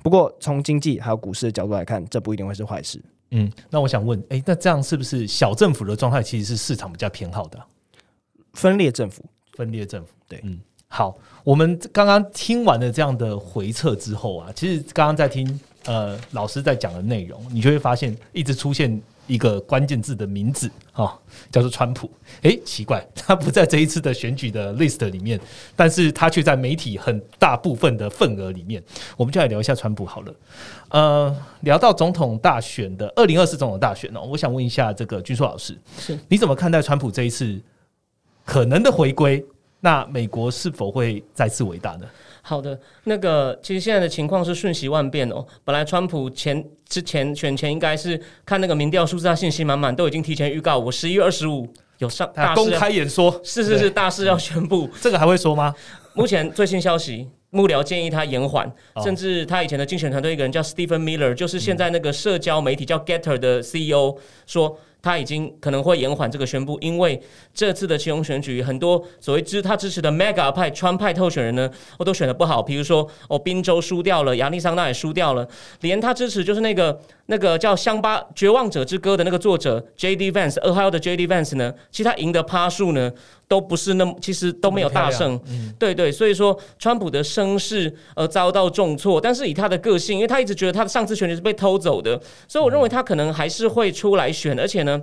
[0.01, 3.03] 不过从经济还有股市的角度来看，这不一定会是坏事。
[3.35, 7.65] 嗯，那我想问，哎、那这样是不是小政府的状态其实是市场比较偏好的啊、
[8.53, 10.09] 分裂政府，分裂政府？
[10.27, 21.17] 对嗯，好，我们刚刚听完了这样的回撤之后啊，其实刚刚在听呃老师在讲的内容，你就会发现一直出现一个关键字的名字哦，
[21.51, 22.09] 叫做川普。
[22.41, 25.39] 诶，奇怪， 他不在这一次的选举的 list 里面，
[25.75, 28.83] 但是他却在媒体很大部分的份额里面。
[29.15, 30.33] 我们就来聊一下川普好了。
[30.89, 37.59] 呃，聊到总统大选的二零二四总统大选哦，我想问一下这个军硕老师，是你怎么看待川普这一次
[38.45, 39.43] 可能的回归？
[39.79, 42.05] 那美国是否会再次伟大呢？
[42.45, 45.45] 好的，那个其实现在的情况是瞬息万变哦。
[45.63, 51.65] 本来川普前之前选前应该是看那个民调数字，他信心满满，都已经提前预告，我十一月二十五
[51.99, 54.89] 有上大事要，开演说，是是是大事要宣布。
[54.99, 55.73] 这个还会说吗？
[56.13, 64.77] 目前最新消息，幕僚建议他延缓，哦甚至他以前的竞选团队一个人叫 Stephen Miller，就是现在那个社交媒体叫 Getter 的 CEO 说。
[65.03, 67.21] 他已经可能会延缓这个宣布，因为
[67.53, 72.63] 这次的其中选举，很多所谓支他支持的 Mega 派、川派候选人呢，我都选的不好。
[72.63, 75.45] 比如说，哦，宾州输掉了，亚利桑那也输掉了，
[75.81, 80.31] 连他支持就是那个那个叫《乡巴绝望者之歌》的那个作者 J.D.
[80.31, 81.27] Vance，俄亥俄的 J.D.
[81.27, 83.11] Vance 呢，其实他赢的趴数呢，
[83.47, 85.39] 都不是那么，其实都没有大胜。
[85.79, 95.01] 对对，所以说川普的声势呃遭到重挫，但是以他的个性，因为他一直觉得他的上次选举是被偷走的，所以我认为他可能还是会出来选，而且呢。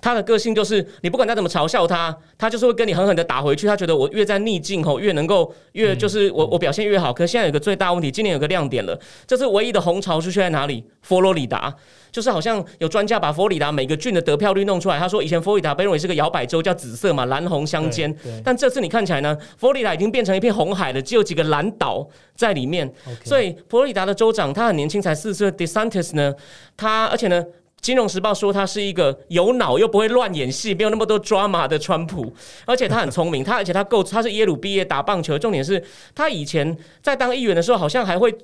[0.00, 3.66] 他的个性就是，你不管他怎么嘲笑他，他就是会跟你狠狠的打回去。
[3.66, 7.12] 他觉得我越在逆境吼，越能够越就是我我表现越好。
[7.12, 10.84] 可是现在有个最大问题，今年有个亮点了，这次唯一的红潮出现在哪里？
[11.02, 11.72] 佛罗里达，
[12.10, 14.98] 就是好像有专家把佛罗里达每个郡的得票率弄出来。
[14.98, 18.12] 他说以前佛罗里达被认为是个摇摆州，叫紫色嘛，蓝红相间。
[18.44, 22.92] 但这次你看起来呢，佛罗里达已经变成一片红海了，只有几个蓝岛在里面。
[23.24, 26.34] 所以佛罗里达的州长他很年轻，才四十岁，DeSantis 呢，
[26.76, 27.44] 他而且呢。
[27.80, 32.32] 金融时报说他是一个有脑又不会乱演戏，没有那么多抓马的川普，
[32.64, 35.82] 而且他很聪明，他而且他够，他是耶鲁毕业打棒球，重点是
[36.14, 38.36] 他以前在当议员的时候，好像还会。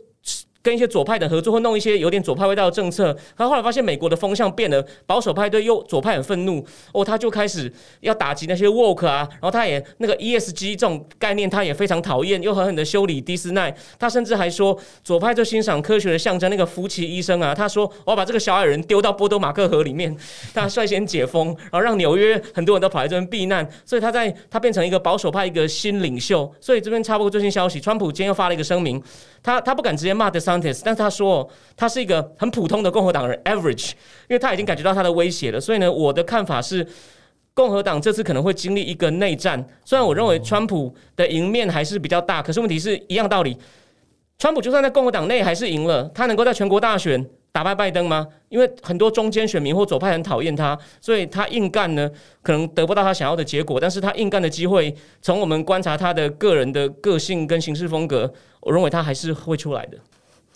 [0.63, 20.17] 跟一些左派的合作，或弄一些有点左派味道的政策，他后来发现美国的风向变了，保守派对右左派很愤怒，哦，他就开始要打击那些 woke 啊，然后他也那个 ESG 这种概念他也非常讨厌，又狠狠的修理迪斯奈，他甚至还说左派就欣赏科学的象征，那个福奇医生啊，他说我要把这个小矮人丢到波多马克河里面，
[20.55, 29.03] 他率先解封，然后让纽约很多人都跑来这边避难，所以他在他变成一个保守派一个新领袖，所以这边插播最新消息，川普今天又发了一个声明，
[29.43, 33.91] 他他不敢直接骂但是他说他是一个很普通的共和党人 average，
[34.29, 36.87] 因为他已经感觉到他的威胁了，所以呢，我的看法是。
[37.55, 43.55] 共和党这次可能会经历一个内战，虽然我认为川普的赢面还是比较大，可是问题是一样道理，
[44.39, 48.27] 川普就算在共和党内还是赢了，他能够在全国大选打败拜登吗？
[48.49, 52.11] 因为很多中间选民或左派很讨厌他，所以他硬干呢，
[52.41, 53.79] 可能得不到他想要的结果。
[53.79, 59.99] 但是他硬干的机会，从我们观察他的个人的个性跟行事风格，我认为他还是会出来的。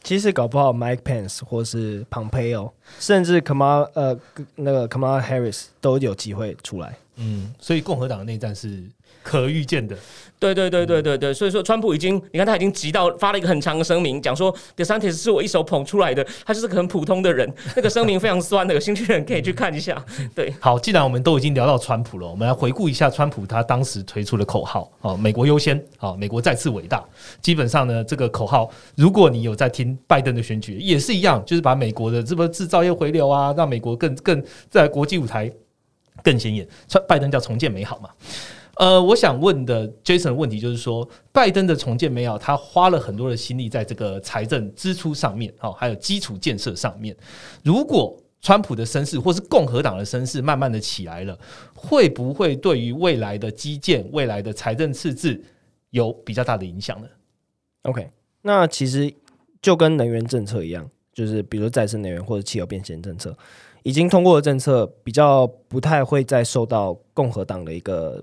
[0.07, 4.17] 其实搞不好 Mike Pence 或是 Pompeo，甚至 Kamala 呃
[4.55, 6.97] 那个 Kamala Harris 都有机会出来。
[7.17, 8.85] 嗯，所以共和党的内战是
[9.27, 9.97] 可预见的。
[10.39, 17.51] 对对对对对对，所以说川普已经，你看他已经急到发了一个很长的声明，讲说 DeSantis 是我一手捧出来的，他就是个很普通的人。
[17.75, 20.05] 那个声明非常酸的，有兴趣的人可以去看一下。
[20.35, 27.03] 对，好，既然我们都已经聊到川普了，我们来回顾一下川普他当时推出的口号：哦，美国优先，哦，美国再次伟大。
[27.41, 35.51] 基本上呢，这个口号，如果你有在听拜登的选举，也是一样，就是把美国的这个制造业回流啊，让美国更更在国际舞台
[36.23, 36.69] 更显眼。
[36.87, 38.11] 川拜登叫重建美好嘛。
[38.77, 47.17] 呃，我想问的 Jason 的问题就是说，拜登的重建没有，他花了很多的心力在这个财政支出上面，哦，还有基础建设上面。
[47.65, 51.39] 如果川普的声势或是共和党的声势慢慢的起来了，
[51.75, 55.43] 会不会对于未来的基建、未来的财政赤字
[55.89, 57.09] 有比较大的影响呢
[57.85, 58.11] ？OK，
[58.43, 59.11] 那其实
[59.63, 63.35] 就跟能源政策一样，就是比如再生能源或者汽油变现政策，
[63.83, 68.23] 已经通过的政策，比较不太会再受到共和党的一个。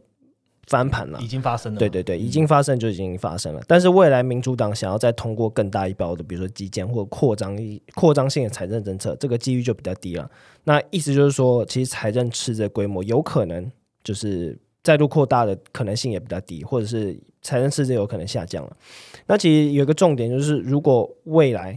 [0.67, 1.79] 翻盘了，已经发生了。
[1.79, 3.61] 对对对，已经发生就已经发生了。
[3.67, 7.57] 但是未来民主党想要再通过更大一包的，比如说基建或者扩张
[7.95, 10.29] 扩张性的财政政策，这个机遇就比较低了。
[10.63, 13.69] 那意思就是说，其实财政赤字规模有可能
[14.03, 18.77] 就是再度扩大的可能性也比较低，或者是财政赤字有可能下降了。
[19.27, 21.73] 那其实有一个重点就是，如果未来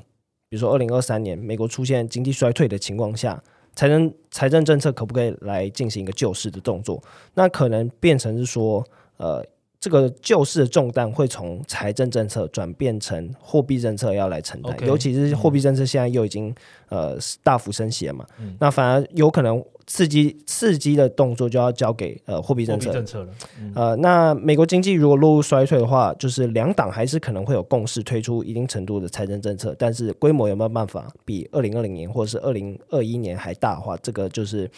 [0.48, 3.42] 比如说二零二三年美国出现经济衰退的情况下。
[3.76, 7.00] 财政财政政策可不可以来进行一个救市的动作？
[7.34, 8.84] 那可能变成是说，
[9.18, 9.44] 呃，
[9.78, 16.54] 这个救市的重担会从财政政策转变成货币政策要来承担，尤其是货币政策现在又已经
[16.88, 18.26] 呃大幅升息了嘛，
[18.58, 19.62] 那反而有可能。
[19.88, 23.32] 刺激刺激的动作就要交给呃货币政策政策了，
[23.72, 34.68] 呃，那美国经济如果落入衰退的话，就是两党还是可能会有共识推出一定程度的财政政策，但是规模有没有办法比二零二零年或者是二零二一年还大的话，这个就是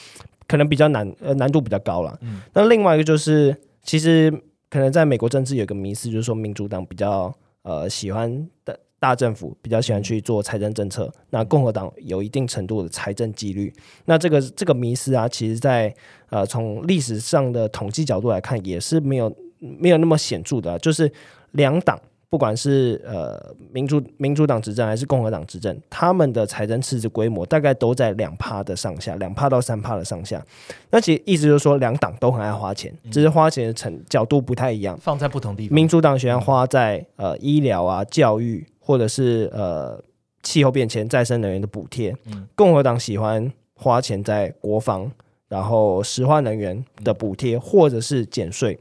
[0.47, 2.15] 可能比较难，呃，难度比较高了。
[2.21, 4.31] 嗯，那另外一个就是，其实
[4.71, 8.79] 可能在美国政治有个迷思，就是说民主党比较呃喜欢的。
[9.01, 13.73] 大政府比较喜欢去做财政政策，那共和党有一定程度的财政纪律。
[14.07, 15.95] 那这个这个迷思啊，其实在
[16.31, 21.09] 呃从历史上的统计角度来看，也是没有没有那么显著的，就是
[21.53, 21.97] 两党。
[22.31, 30.45] 不管是呃民主民主党执政还是共和党执政，他们的财政赤字规模大概都在两趴的上下，两趴到三趴的上下。
[30.91, 35.75] 那其实意思就是说，两党都很爱花钱，只是花钱的程角度不太一样，放在不同地方。
[35.75, 39.99] 民主党喜欢花在呃医疗啊、教育，或者是呃
[40.43, 42.13] 气候变迁、再生能源的补贴；
[42.55, 45.11] 共和党喜欢花钱在国防，
[45.49, 48.79] 然后石化能源的补贴，或者是减税。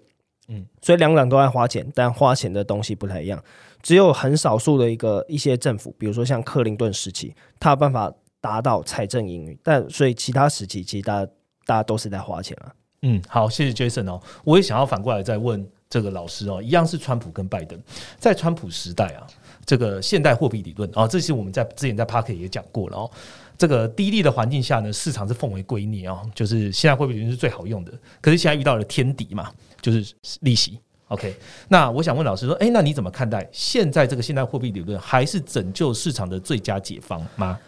[0.50, 3.44] 嗯，所以两党都在花钱，但花钱的东西不太一样。
[3.82, 9.58] 只有很少数的一个一些政府，比如说像克林顿时期，他有办法达到财政盈余。
[9.62, 11.32] 但所以其他时期，其实大家
[11.66, 12.74] 大家都是在花钱啊。
[13.04, 14.22] 嗯，好，谢谢 Jason 哦。
[14.44, 17.80] 我也想要反过来再问这个老师哦，一样是川普跟拜登，
[18.18, 19.28] 在川普时代啊，
[19.66, 23.12] 这个现代货币理论啊，这些我们在之前在 Park 也讲过了哦。
[23.58, 27.92] 这个低利的环境下呢，市场是奉为圭臬啊，就是现在货币理论是最好用的。
[28.22, 29.52] 可是现在遇到了天敌嘛。
[29.82, 31.36] 就是利息，OK。
[31.68, 37.60] 那我想问老师说，哎，那你怎么看待现在这个现代货币理论，还是拯救市场的最佳解方吗？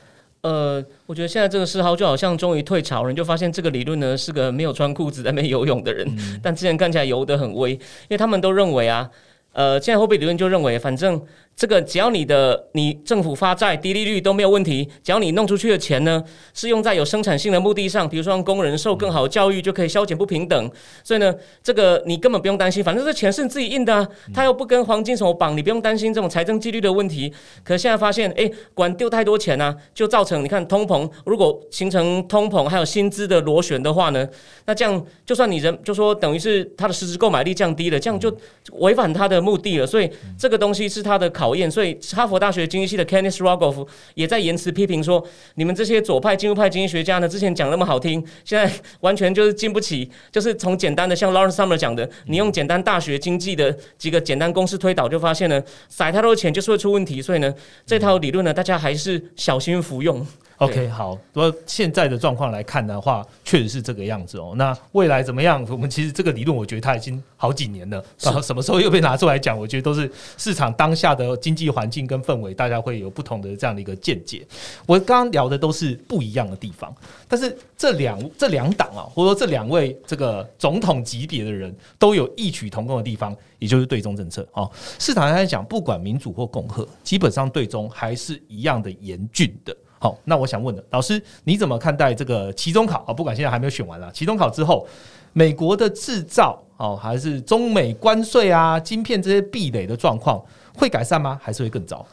[0.41, 6.07] 呃，我觉得现在这个嗜好就好像终于退潮了，就发现这个理论呢是个没有穿裤子在那边游泳的人，
[6.41, 9.09] 但之前看起来游得很威，因为他们都认为啊，
[9.53, 11.21] 呃，现在货币理论就认为，反正。
[11.59, 20.71] 这个只要你的你政府发债低利率都没有问题，只要你弄出去的钱呢是用在有生产性的目的上，比如说让工人受更好的教育就可以消减不平等，
[21.03, 27.29] 所以呢，这个你根本不用担心，反正这钱是你自己印的啊，他又不跟黄金什么绑，你不用担心这种财政纪律的问题。
[27.61, 34.25] 可是现在发现，哎，管丢太多钱呢，就造成你看通膨，如果形成通膨还有薪资的螺旋的话呢，
[34.65, 38.33] 那这样就算你人就说等于是他的实质购买力降低了，这样就
[38.75, 39.85] 违反他的目的了。
[39.85, 41.48] 所以这个东西是他的考。
[41.49, 50.07] 讨厌，所以哈佛大学经济系的 Kenneth Rogoff 也在言辞批评说：“你们这些左派、进入派经济学家呢，之前讲那么好听，现在完全就是经不起。
[50.31, 57.19] 就是从简单的，像 Lawrence Summer 讲的，你用简单大学经济的几个简单公式推导，就发现呢，撒太多钱就是会出问题。
[57.19, 57.51] 所以呢，
[57.83, 60.23] 这套理论呢，大家还是小心服用。”
[60.59, 61.17] OK，好。
[61.33, 64.53] 说现在的状况来看的话，确实是这个样子哦。
[64.57, 65.65] 那未来怎么样？
[65.69, 68.03] 我们其实这个理论，我觉得它已经好几年了。
[68.19, 69.57] 然后什么时候又被拿出来讲？
[69.57, 74.45] 我觉得都是市场当下的经济环境跟氛围，大家会有不同的这样的一个见解。
[74.85, 76.93] 我刚刚聊的都是不一样的地方，
[77.29, 84.69] 但是这两这两党啊，或者说这两位这个总统级别的人都有异曲同工的地方，也就是对中政策哦。
[84.99, 89.73] 市场上来讲，不管民主或共和，基本上对中还是一样的严峻的。
[89.99, 93.13] 好，那我想问的老师，你怎么看待这个期中考啊？
[93.13, 94.87] 不管现在还没有选完了，期中考之后，
[95.33, 100.41] 美国的制造哦，还是中美关税啊、晶片这些壁垒的状况
[100.73, 101.37] 会改善吗？
[101.43, 102.05] 还是会更糟？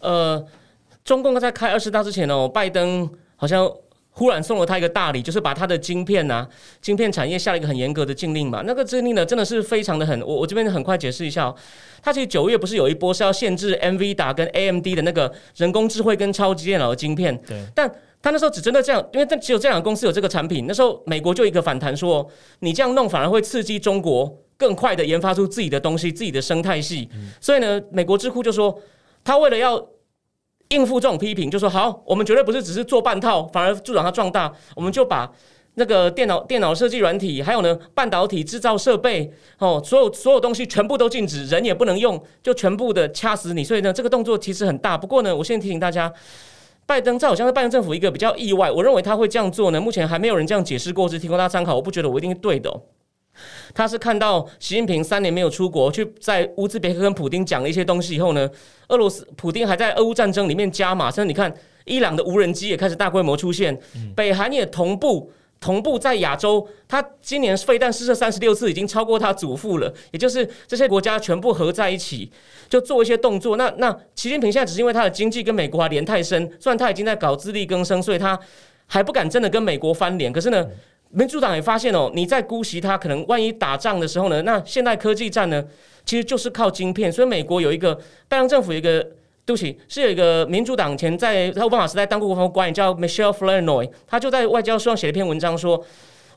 [0.00, 0.42] 呃，
[1.04, 3.70] 中共在开二十大之前哦，拜登好像
[4.18, 6.44] 忽然送了他一个大礼，就是把他的晶片呐、
[6.82, 8.64] 晶片产业下了一个很严格的禁令嘛。
[8.66, 11.54] 那个禁令呢，真的是非常的很，我我这边很快解释一下、哦。
[12.02, 17.88] 他其实九月不是有一波是要限制 NVIDIA 跟 AMD 的那个人工智慧跟超级电脑的晶片，对，但
[18.20, 20.64] 他那时候只针对这样，因为但只有这两个公司有这个产品。
[20.66, 27.08] 那时候美国就一个反弹说，你这样弄反而会刺激中国更快的研发出自己的东西、自己的生态系。
[27.40, 28.76] 所以呢，美国智库就说，
[29.22, 29.80] 他为了要
[30.68, 35.30] 应付这种批评，就说好，我们绝对不是只是做半套，反而助长它壮大，我们就把。
[35.74, 43.62] 那个电脑、电脑设计软体，还有呢，半导体制造设备，哦，所有所有东西全部都禁止，人也不能用，就全部的掐死你。
[43.62, 44.98] 所以呢，这个动作其实很大。
[44.98, 46.12] 不过呢，我现在提醒大家，
[46.84, 48.68] 拜登在好像是拜登政府一个比较意外。
[48.72, 51.76] 我认为他会这样做呢，目前还没有人这样解释过，只提供大家参考。
[51.76, 52.68] 我不觉得我一定是对的、
[53.74, 58.48] 他是看到习近平三年没有出国，去在乌兹别克跟普丁讲了一些东西以后呢，
[58.88, 61.52] 俄罗斯普丁还在俄乌战争里面加码，甚至你看
[61.84, 63.78] 伊朗的无人机也开始大规模出现，
[64.14, 65.30] 北韩也同步。
[65.60, 69.92] 同步在亚洲，他今年飞弹试射三十六次，已经超过他祖父了。
[70.12, 72.30] 也就是这些国家全部合在一起，
[72.68, 73.56] 就做一些动作。
[73.56, 78.38] 那那习近平现在只是因为他的经济跟美国还连太深，虽然他已经在搞自力更生，所以他
[78.86, 80.32] 还不敢真的跟美国翻脸。
[80.32, 80.64] 可是呢，
[81.10, 85.64] 民主党也发现哦，你在姑息他，可能万一打仗的时候呢，那现代科技战呢，
[86.04, 87.10] 其实就是靠晶片。
[87.10, 87.94] 所以美国有一个
[88.28, 89.06] 拜登政府有一个。
[89.48, 95.82] 对不起，是有一个民主党前在奥巴马时代当过国防官员叫 Michelle Flournoy，他就在外交书上写了一篇文章说，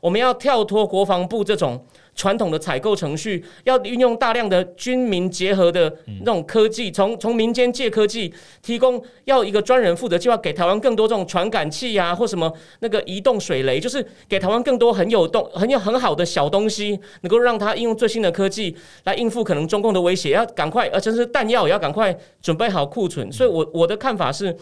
[0.00, 1.84] 我们要跳脱国防部这种
[2.14, 23.32] 传统的采购程序，要运用大量的军民结合的那种科技，从从民间借科技，提供要一个专人负责计划，给台湾更多这种传感器啊，或什么那个移动水雷，就是给台湾更多很有动、很有很好的小东西，能够让它应用最新的科技来应付可能中共的威胁，要赶快，而且是弹药也要赶快准备好库存。
[23.32, 24.52] 所以我我的看法是，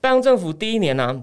[0.00, 1.22] 拜登政府第一年呢、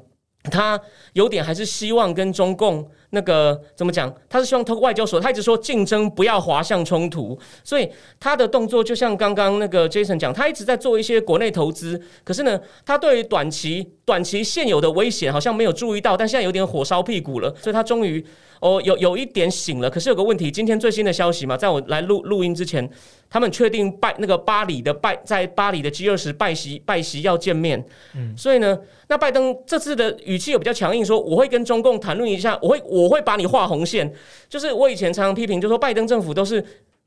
[0.51, 0.79] 他
[1.13, 4.11] 有点还是希望跟中共那个怎么讲？
[4.27, 7.87] 他是希望通过外交所，他一直说竞争不要滑向冲突，所以
[8.19, 18.25] 他的动作就像刚刚那个 Jason 讲，他一直在做一些国内投资，可是呢，他对于短期短期现有的危险好像没有注意到，但现在有点火烧屁股了，所以他终于
[18.59, 19.87] 哦有有一点醒了。
[19.87, 22.89] 可是有个问题，今天最新的消息嘛，在我来录录音之前，
[23.33, 27.83] 他们确定拜那个巴黎的拜在巴黎的 G 二十拜席拜席要见面，
[28.15, 28.77] 嗯，所以呢。
[29.09, 34.11] 那拜登这次的语气有比较强硬，说我会跟中共谈论一下，我会我会把你画红线。
[34.47, 36.63] 就是我以前常常批评，就说拜登政府都是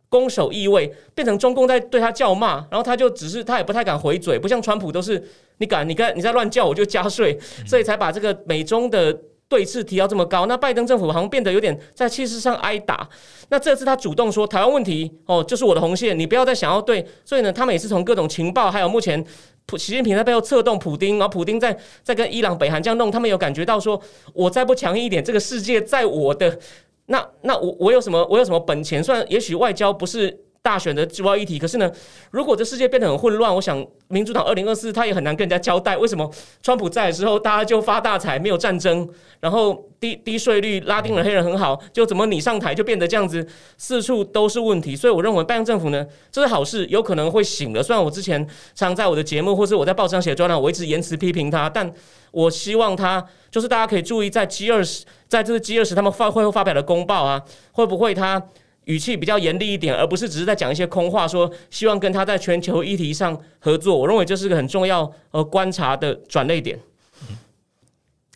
[0.08, 5.20] 攻守意位，变成中共在对他叫骂，然后他就只是他也不太敢回嘴，不像川普都是
[5.58, 9.18] 你敢你敢你在乱叫我就加税，所以才把这个美中的
[9.48, 10.46] 对峙提到这么高。
[10.46, 13.08] 那拜登政府好像变得有点在气势上挨打。
[13.48, 17.06] 那这次他主动说台湾问题哦，就是我的红线，你不要再想要对。
[17.24, 19.24] 所以呢，他们也是从各种情报，还有目前。
[19.68, 24.00] 普习近平在背后策动普丁，然后普丁在在跟伊朗、北韩这样弄，他们有感觉到说，
[24.32, 26.56] 我再不强硬一点，这个世界在我的
[27.06, 29.02] 那那我我有什么我有什么本钱？
[29.02, 31.88] 算也许外交不是大选的主要议题，可是呢，
[32.32, 36.28] 如果这世界变得很混乱，我想民主党二零二四他也很难跟人家交代，为什么
[36.60, 39.08] 川普在的时候大家就发大财，没有战争，
[39.38, 43.46] 然后低低税率，拉丁人黑人很好，就怎么你上台就变得这样子，
[43.78, 44.96] 四处都是问题。
[44.96, 47.80] 所以我认为拜登政府呢，这是好事，有可能会醒了。
[47.80, 48.44] 虽然我之前
[48.74, 51.88] 常在我的节目或是我在报纸上写专栏，我一直言辞批评他，但
[52.32, 57.40] 我希望他就是大家可以注意，在 G 二十，在这个 G 二十他们发会后发表的公报啊，
[57.70, 58.42] 会不会他
[58.86, 63.96] 语气比较严厉一点，而不是只是在讲一些空话，说希望跟他在全球议题上合作。
[63.96, 66.78] 我认为这是个很重要呃观察的转捩点。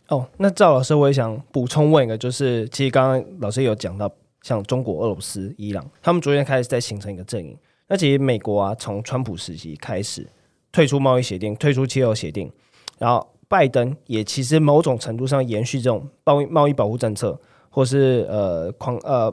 [0.08, 4.10] 哦，那赵老师，我也想补充问一个，就是其实刚刚老师有讲到，
[4.42, 7.56] 像中国、俄罗斯、伊朗，他们昨天开始在形成一个阵营。
[7.86, 10.26] 那其实美国啊，从川普时期开始
[10.72, 12.50] 退出贸易协定、退出气候协定，
[12.98, 19.32] 然后拜登也其实某种程度上延续这种贸易贸易保护政策，或是呃狂呃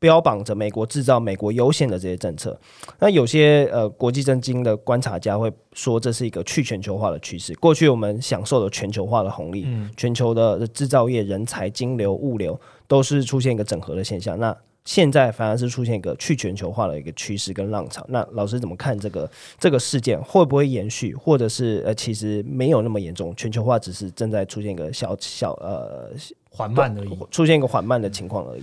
[0.00, 2.58] 标榜着美国制造、美国优先的这些政策。
[2.98, 7.54] 那有些呃国际政经的观察家会说，这是一个去全球化的趋势。
[7.56, 14.36] 过去我们享受的全球化的红利，全球的制造业、人才、金流、物流都是出现一个整合的现象。
[14.40, 18.02] 那现在反而是出现一个去全球化的一个趋势跟浪潮。
[18.08, 26.10] 那老师怎么看这个这个事件会不会延续，或者是呃其实没有那么严重，全球化只是正在出现一个小小呃
[26.48, 27.18] 缓慢而已。
[27.30, 28.62] 出现一个缓慢的情况而已。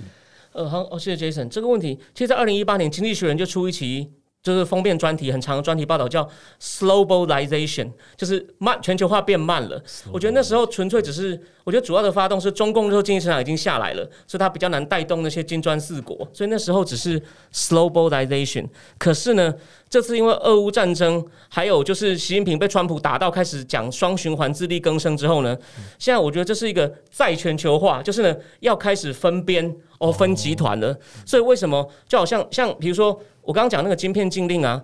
[0.58, 1.47] 呃，好，哦，谢谢 Jason。
[1.47, 4.10] 这个问题，其实，在二零一八年，《经济学人》就出一期，
[4.41, 6.28] 就是封面专题很长的专题报道，叫
[6.60, 9.80] “slowbalization”，就是慢全球化变慢了。
[10.12, 17.22] 我觉得那时候纯粹只是，我觉得主要的发动是中共那时候经济市场已经下来了，所以它比较难带动那些金砖四国，所以那时候只是
[17.53, 18.68] slowbalization。
[18.97, 19.53] 可是呢，
[19.89, 25.57] 这次因为俄乌战争，还有就是习近平被川普打到开始讲双循环自力更生之后呢，
[25.97, 30.97] 现在我觉得这是一个再全球化，就是呢要开始分边哦，分集团了。
[31.25, 34.83] 所以为什么就好像像比如说我刚刚讲那个晶片禁令啊？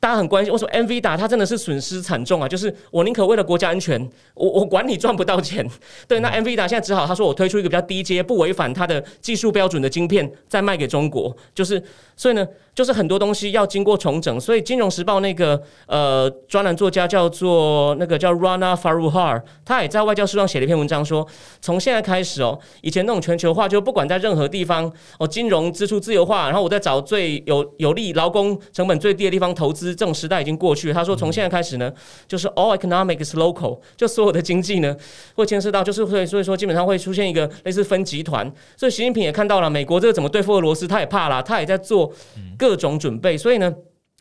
[0.00, 2.46] 大家很关心，为什么 NV 打它真的是损失惨重啊？
[2.46, 4.00] 就是我宁可为了国家安全，
[4.34, 5.68] 我我管你赚不到钱。
[6.06, 11.36] 对，那 NV 打现在只好他说我推出一个比较低阶、不违反它的技术标准的晶片，再卖给中国。
[11.52, 11.82] 就是
[12.16, 12.46] 所以呢，
[12.78, 14.40] 就是很多东西要经过重整。
[14.40, 21.26] 所以《金融时报》那个呃专栏作家叫做那个叫 Rana Faruhar，他也在外交书上写了一篇文章，说
[21.60, 29.92] 从现在开始哦，以前那种全球化就不管在任何地方哦，金融支出自由化，然后我再找最有有利劳工成本最低的地方投资。
[29.92, 30.92] 这种时代已经过去。
[30.92, 31.92] 他说，从现在开始呢，
[32.28, 34.96] 就是 all economics local，就所有的经济呢，
[35.34, 38.48] 会牵涉到，就是会，所以说基本上会出现一个类似分集团。
[38.76, 42.12] 所以习近平也看到了美国这个怎么对付俄罗斯，他也怕了，他也在做
[42.56, 43.38] 各各种准备。
[43.38, 43.74] 所以呢，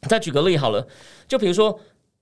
[0.07, 0.87] 再举个例好了，
[1.27, 1.77] 就比如说。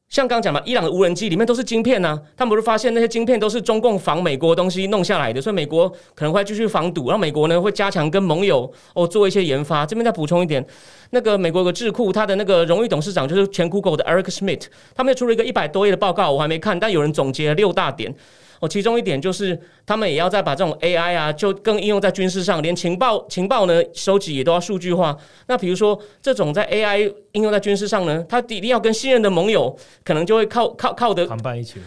[0.08, 9.84] 像刚讲嘛，伊朗的无人机里面都是晶片呐，他们不是发现那些晶片都是中共防美国东西弄下来的，所以美国可能会继续防堵，然后美国呢会加强跟盟友哦做一些研发。
[9.84, 10.64] 这边再补充一点，
[11.10, 18.14] 那个美国有个智库，他的那个荣誉董事长就是前 Google 的 Eric Schmidt，他们又出了一个一百多页的报告，我还没看，但有人总结了六大点。
[18.60, 25.16] 哦，其中一点就是他们也要再把这种 AI 啊，就更应用在军事上，连情报情报呢收集也都要数据化。
[25.48, 31.28] 那比如说这种在 AI 应用在军事上呢，它一定要跟信任的盟友，可能就会靠靠靠的。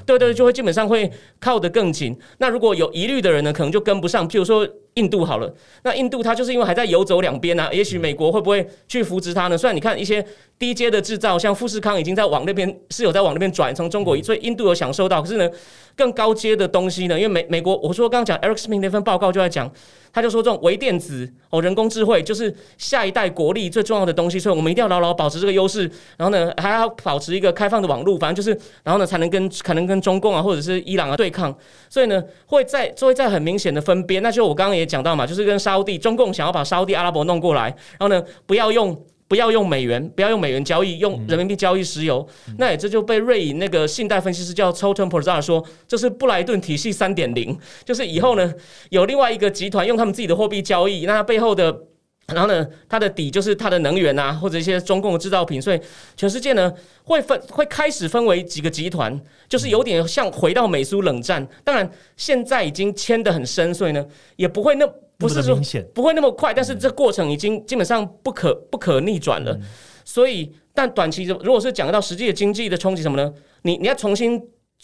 [0.06, 2.16] 对对，就会基本上会靠得更紧。
[2.38, 4.28] 那如果有疑虑的人呢，可能就跟不上。
[4.28, 4.68] 譬如说。
[4.94, 9.56] 印度好了，那印度它就是因为还在游走两边啊，也许美国会不会去扶持它呢？
[9.56, 10.24] 虽然你看一些
[10.58, 15.22] 低阶的制造，像富士康已经在往那边是有在往那边转，从中国，所以印度有享受到。
[15.22, 15.48] 可是呢，
[15.94, 19.70] 更高阶的东西呢，因为美美国，我我说刚刚讲 Eric Smith 那份报告就在讲，
[20.12, 31.56] 他就说这种微电子哦，人工智慧就是下一代国力最重要的东西，所以我们一定要牢牢保持这个优势，然后呢还要保持一个开放的网络，反正就是，然后呢才能跟可能跟中共啊或者是伊朗啊对抗，
[31.88, 34.88] 所以呢会在会在很明显的分边，那就我刚刚也。
[34.88, 37.64] 讲到嘛，就是跟沙地中共想要把沙地阿拉伯弄过来，
[37.98, 38.98] 然后呢，不要用
[39.28, 42.26] 不要用美元，不要用美元交易，用人民币交易石油。
[42.56, 48.52] 那也这就被瑞银那个信贷分析师叫 Totem p o r z a r 说，这是布莱顿体系三点零，就是以后呢
[48.90, 51.84] 有另外一个集团用他们自己的货币交易，那背后的。
[52.34, 55.80] 然后呢，它的底就是它的能源啊，或者一些中共的制造品，所以
[56.14, 56.70] 全世界呢
[57.04, 59.18] 会分会开始分为几个集团，
[59.48, 61.48] 就是有点像回到美苏冷战。
[61.64, 64.06] 当然，现在已经签得很深，所以呢
[64.36, 64.86] 也不会那
[65.18, 65.58] 不是说
[65.94, 69.58] 不会那么快，但是这过程已经基本上不可不可逆转了。
[70.04, 73.32] 所以，但短期如果是讲到实际的经济的冲击什么呢？
[73.62, 74.42] 你你要重新。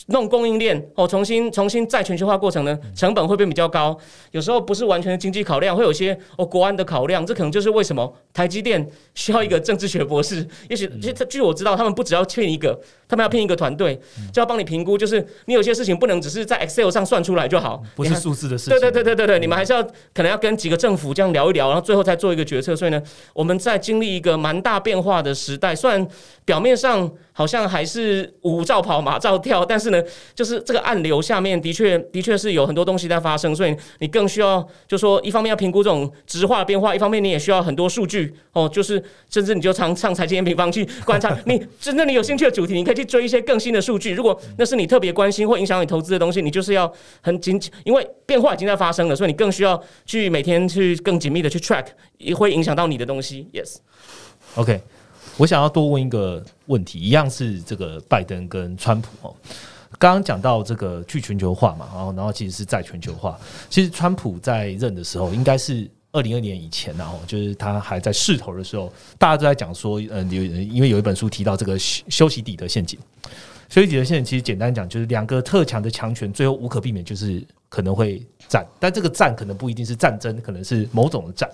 [0.09, 3.97] 弄供应链哦，重新重新再全球化过程呢，成本会变比较高。
[4.33, 7.25] 有时候不是完全的经济考量，会有一些哦国安的考量。
[7.25, 10.45] 这可能就是为什么台积电需要一个政治学博士。
[10.69, 10.91] 也许，
[11.29, 12.77] 据我知道，他们不只要欠一个，
[13.15, 13.99] 他们要聘一个团队，
[14.33, 14.99] 就要帮你评估。
[14.99, 18.79] 就是你有些事情不能只是在 Excel 上算出来就好，不是数字的事情。
[18.79, 22.75] 对对对对对对，你们还是要可能要跟几个政府这样聊一聊，然后最后再做一个决策。
[22.75, 23.01] 所以呢，
[23.33, 26.07] 我们在经历一个蛮大变化的时代，虽然
[26.45, 27.09] 表面上。
[27.37, 30.01] 好像还是五照跑马照跳，但是呢，
[30.37, 44.13] 就是这个暗流下面的确的确是有很多东西在发生，所以你更需要就说一方面要评估这种直化的变化，一方面你也需要很多数据哦，就是甚至你就常上财经平方去观察，你真正你有兴趣的主题，你可以去追一些更新的数据。
[44.13, 51.87] 如果那是你特别关心或影响你投资的东西，你就是要很紧，因为变化已经在发生了，所以你更需要去每天去更紧密的去 track，
[52.19, 53.49] 也会影响到你的东西。
[53.53, 54.81] Yes，OK。
[55.37, 59.35] 我想要多问一个问题，一样是这个拜登跟川普哦。
[59.99, 63.37] 刚刚讲到这个去全球化嘛，然后然后其实是在全球化。
[63.69, 72.97] 其实川普在任的时候，应该是二零二年以前然后就是他还在势头的时候，大家都在讲说，嗯，有因为有一本书提到这个休息底的陷阱。
[73.69, 81.51] 休息底的陷阱其实简单讲，就是两个特强的强权，最后无可避免就是可能会战，但这个战可能不一定是战争，可能是某种的战。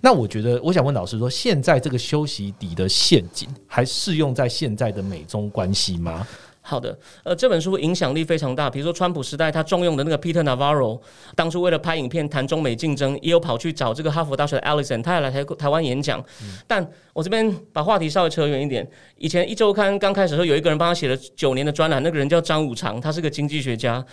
[0.00, 6.24] 那我觉得，我想问老师说，现在这个休息底的陷阱还适用在现在的美中关系吗？
[6.68, 6.94] 好的，
[7.24, 8.68] 呃，这本书影响力非常大。
[8.68, 11.00] 比如说，川普时代他重用的那个 Peter Navarro，
[11.34, 16.22] 当初为了拍影片谈中美竞争，也有跑去找这个哈佛大学的 Allison，他也来台台湾演讲。
[16.66, 24.04] 但我这边把话题稍微扯远一点，以前一周刊刚开始的时候，有一个人帮他写了九年的专栏，那个人叫张五常，他是个经济学家。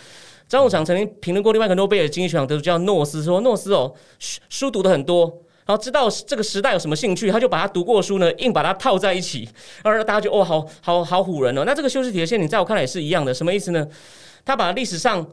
[0.48, 3.92] 张五常曾经评论过另外一个诺贝尔经济学奖得主叫诺斯，说诺斯哦，
[4.48, 5.42] 书读的很多。
[5.66, 9.42] 然后知道这个时代有什么兴趣，他就把他读过书呢，硬把它套在一起，
[9.82, 11.64] 然后让大家觉得哦，好好好唬人哦。
[11.66, 13.84] 那这个修饰体的陷阱，在我看来也是一样的，什么意思呢？
[14.44, 15.26] 他把历史上，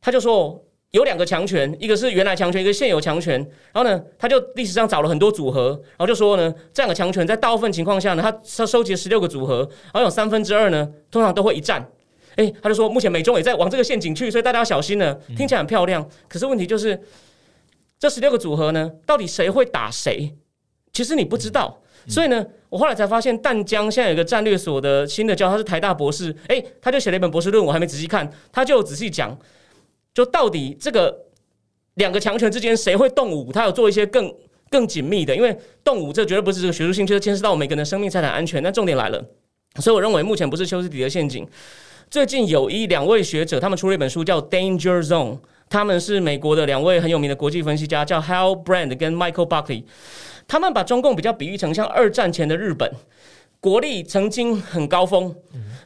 [0.00, 0.60] 他就说
[0.90, 3.38] 有两个强权，一个是原来强权，一个现有强权。
[3.72, 9.58] 然后呢，他就历史上找了很多组合，然后就说呢，这两个强权在大部分情况下呢，他他收集了十六个组合，
[9.92, 11.88] 然后有三分之二呢，通常都会一战。
[12.34, 15.14] 诶，他就说目前美中也在往这个陷阱去，所以大家要小心了。
[15.36, 17.00] 听起来很漂亮，可是问题就是。
[17.98, 20.34] 这十六个组合呢，到底谁会打谁？
[20.92, 21.82] 其实你不知道。
[22.06, 29.36] 所以呢，我后来才发现，淡江现在有一个战略所的新的教，他是台大博士，诶，他就写了一本博士论文，我还没仔细看，他就仔细讲，
[30.14, 31.26] 就到底这个
[31.94, 34.32] 两个强权之间谁会动武，他有做一些更
[34.70, 38.62] 更紧密的，因为动武这绝对不是这个学术性，就是牵涉到每个人的生命财产安全。
[38.62, 39.22] 那重点来了，
[39.80, 41.46] 所以我认为目前不是休斯底的陷阱。
[42.08, 45.36] 最近有一两位学者，他们出了一本书叫《Danger Zone》。
[45.68, 49.84] 他们是美国的两位很有名的国际分析家，叫 Hal Brand 跟 Michael Buckley。
[50.46, 52.90] 他们把中共比较比喻成像二战前的日本，
[53.60, 55.34] 国力曾经很高峰。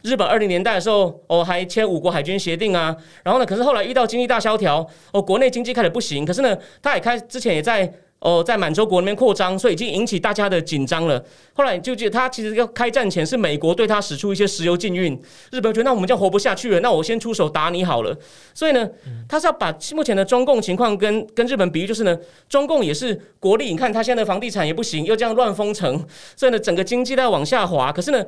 [0.03, 2.97] 日本二零年代的时候，哦，还签五国海军协定啊。
[3.23, 6.25] 然后呢，可是后来遇到经济大萧条，哦，国内经济开始不行。
[6.25, 7.93] 可是呢，他也开之前也在。
[8.23, 11.21] 哦，在满洲国那边扩张，所以已经引起大家的紧张了。
[11.55, 15.21] 后来就记得他其实要开战前是美国对他使出一些石油禁运，
[15.51, 18.17] 日本觉得那我们这样活不下去了，那我先出手打你好了。
[18.55, 18.89] 所以呢，
[19.29, 22.17] 他是要把目前的中共情况跟跟日本比喻，就是呢，
[22.49, 26.07] 中共也是国力，你看他现在的房地产也不行，又这样乱封城，
[26.37, 27.93] 所以呢，整个经济在往下滑。
[27.93, 28.25] 可是呢。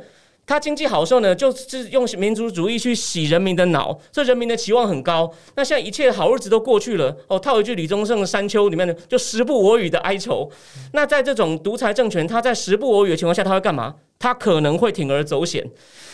[0.47, 5.33] 他经济好的时候呢，就是用民族主义去洗人民的脑，这人民的期望很高。
[5.57, 10.51] 那现在一切好日子都过去了，哦，套一句李宗盛的《山丘》里面的，就时不我与的哀愁。
[10.93, 13.95] 那在这种独裁政权，他在时不我与的情况下，他会干嘛？
[14.19, 15.65] 他可能会铤而走险。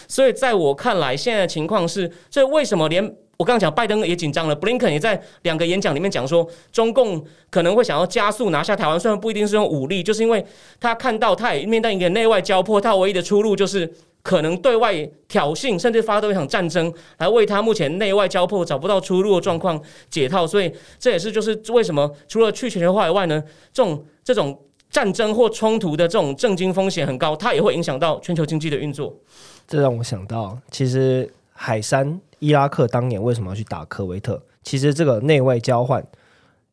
[0.06, 3.04] 所以在我看来，现在的情况是，所以为什么连
[3.36, 7.20] 我刚刚讲拜登也紧张了，布林肯也在两个演讲里面讲说，中共
[7.50, 10.44] 可能会想要加速拿下台湾，虽然不一定是用武力，就是因为
[10.78, 13.92] 他看到他也面对一个内外交迫，他唯一的出路就是。
[14.22, 14.94] 可能对外
[15.28, 20.46] 挑衅，甚至发动一场战争，来为他目前内外交迫找不到出路的状况解套。
[20.46, 23.42] 所以这也是就是为什么除了去全球化以外呢，
[23.72, 24.58] 这种这种
[24.90, 29.14] 战争或冲突的这种政经风险很高，它也会影响到全球经济的运作。
[29.66, 34.42] 这让我想到，其实海山伊拉克当年为什么要去打科威特？
[34.62, 36.04] 其实这个内外交换，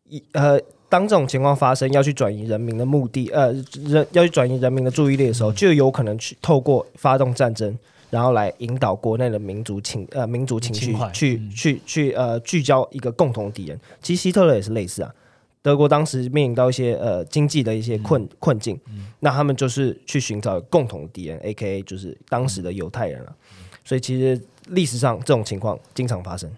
[0.10, 0.60] 一呃。
[0.90, 3.52] 当这种情况发生，要去转移人民的目的，呃，
[3.86, 7.78] 人要去转移人民的注意力的时候，就有可能去透过发动战争，
[8.10, 13.78] 然后来引导国内的民族情呃民族情绪去去去呃聚焦一个共同敌人。
[14.02, 15.14] 其实希特勒也是类似啊，
[15.62, 18.80] 德国当时面临到一些呃经济的一些困困境，
[19.20, 23.36] 那他们就是去寻找共同敌人，A K A 就是当时的犹太人了。
[23.84, 26.50] 所以其实历史上这种情况经常发生。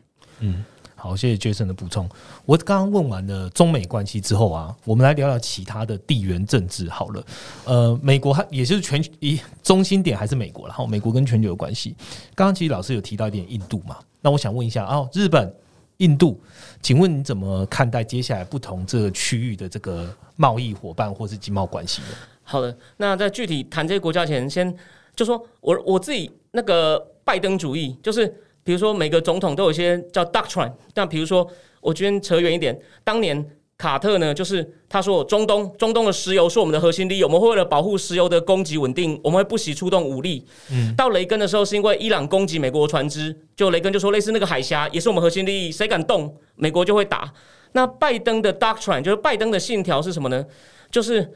[0.41, 0.63] 嗯。
[0.99, 2.07] 好，谢谢 Jason 的补充。
[2.45, 6.89] 我刚刚问完了中美关系之后啊，我们来聊聊其他的地缘政治。
[6.89, 7.23] 好了，
[7.63, 11.95] 呃，美国还也就是全一中心点还是美国然后美国跟全球有关系。
[12.35, 15.55] 刚刚其实老师有提到一点印度嘛，那我想问一下哦，日本、
[15.97, 16.37] 印度，
[16.81, 22.07] 请问你怎么看待接下来不同这个区域的这个贸易伙伴或是经贸关系呢？
[22.43, 24.75] 好的，那在具体谈这些国家前，先
[25.15, 28.43] 就说我我自己那个拜登主义就是。
[28.69, 30.71] 比如说，每个总统都有一些叫 doctrine。
[30.93, 31.49] 但比如说，
[31.81, 33.43] 我今天扯远一点，当年
[33.79, 40.45] 卡特呢，就是他说中东中东的石油是我们的核心利益，我们会为了保护石油的供给稳定，我们会不惜出动武力。
[40.71, 47.33] 嗯，到雷根的时候，是因为伊朗攻击美国船只，就雷根就说类似那个海峡也是我们核心利益，谁敢动，美国就会打。
[47.71, 50.45] 那拜登的 doctrine 就是拜登的信条是什么呢？
[50.91, 51.27] 就是。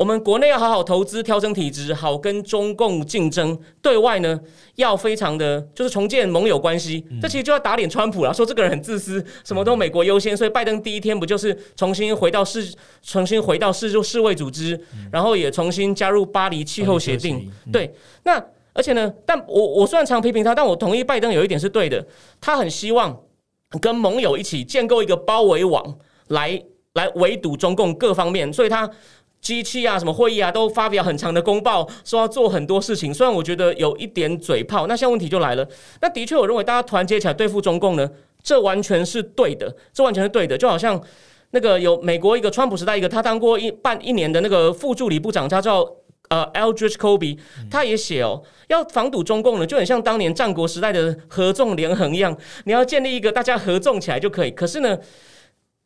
[0.00, 4.40] 我们国内要好好投资，调整体制，好跟中共竞争；对外呢，
[4.76, 7.04] 要非常的就是重建盟友关系。
[7.20, 10.34] 这其实就要打脸川普了，说这个人很自私，什么都美国优先。
[10.34, 12.72] 所以拜登第一天不就是重新回到世，
[13.02, 14.80] 重新回到世就世卫组织，
[15.12, 17.52] 然后也重新加入巴黎气候协定。
[17.70, 18.42] 对，那
[18.72, 22.02] 而且呢，但我我虽然常批评他，但我同意拜登有一点是对的，
[22.40, 23.14] 他很希望
[23.78, 25.98] 跟盟友一起建构一个包围网，
[26.28, 26.58] 来
[26.94, 28.90] 来围堵中共各方面，所以他。
[29.40, 33.12] 机器啊，什么会议啊，都发表很长的公报，说要做很多事情。
[33.12, 35.66] 虽然我觉得有一点嘴炮，那现在问题就来了。
[36.02, 38.08] 那的确，我认为大家团结起来对付中共呢，
[38.42, 40.58] 这完全是对的，这完全是对的。
[40.58, 41.00] 就好像
[41.52, 45.88] 那个有美国一个川普时代一个，他当过一半一年的那个副助理部长，他叫
[46.28, 47.38] 呃 Eldridge Kobe，
[47.70, 54.50] 他也写哦，要防堵中共呢，就很像当年战国时代的合纵连横一样，你要建立一个大家合纵起来就可以。
[54.50, 54.98] 可是呢，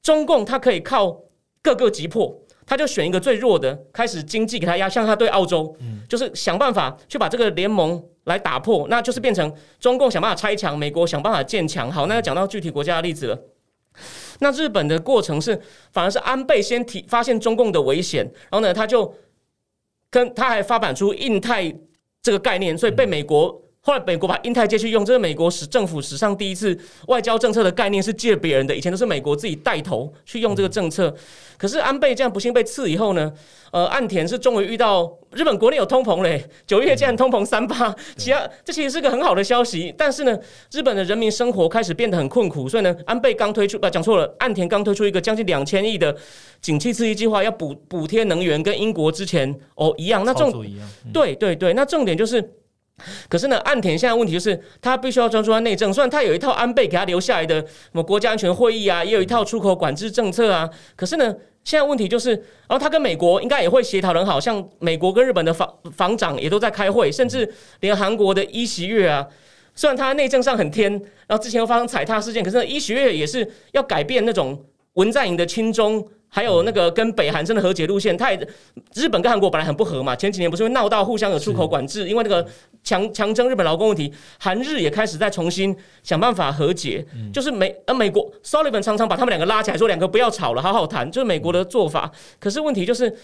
[0.03, 1.21] 中共它可以靠
[1.63, 2.44] 各个击破。
[2.67, 5.77] 他就选一个最弱的，开始经济给他压，像他对澳洲，
[6.09, 11.91] 就是想办法去把这个联盟来打破，那就是变成中共想办法拆墙，美国想办法建墙。
[11.91, 13.39] 好，那要讲到具体国家的例子了。
[14.41, 15.61] 那日本的过程是，
[15.93, 19.15] 反而是安倍先提发现中共的危险，然后呢，他就
[20.11, 21.75] 跟他还发展出印太
[22.23, 23.64] 这个概念，所以被美国。
[23.87, 26.77] 后来美国把印太借去用，这是美国史政府史上第一次
[27.09, 31.15] 外交政策的概念是借别人的，以前都是美国自己带头去用这个政策。
[31.59, 33.31] 可是安倍这样不幸被刺以后呢，
[33.73, 39.95] 呃，岸田是终于遇到日本国内有通膨嘞，九月竟然通膨三八，其他这其实是个很好的消息。
[39.99, 40.35] 但是呢，
[40.73, 46.17] 日本的人民生活开始变得很困苦，所以呢，安倍刚推出不讲错了，岸田刚推出一个将近两千亿的
[46.63, 50.25] 景气刺激计划，要补补贴能源，跟英国之前哦一样。
[50.25, 50.65] 那重
[51.13, 52.43] 对对对，那重点就是。
[53.29, 55.93] 可是呢，岸田现在问题就是，他必须要专注在内政。
[55.93, 60.71] 虽然他有一套安倍给他留下来的什么国家安全会议啊，也有一套出口管制政策啊。
[60.95, 61.35] 可是呢，
[61.65, 69.27] 现在问题就是，然后他跟美国应该也会协调很好，像美国跟日本的防防长也都在开会，甚至连韩国的伊习月啊，
[69.75, 70.93] 虽然他内政上很天，
[71.27, 74.65] 然后之前又发生踩踏事件，可是伊习月也是要改变那种
[74.95, 76.07] 文在寅的亲中。
[76.35, 78.49] 还有那个跟北韩真的和解路线，他也
[78.93, 82.45] 日本跟韩国本来很不和嘛，前几年不是会闹到互相有出口管制，因为那个
[82.83, 92.11] 强强征日本劳工问题，韩日也开始在重新想办法和解，就是美呃美国 Sullivan 常常把他们两个拉起来说两个不要吵了，好好谈，就是美国的做法。
[92.41, 93.17] 可是问题就是，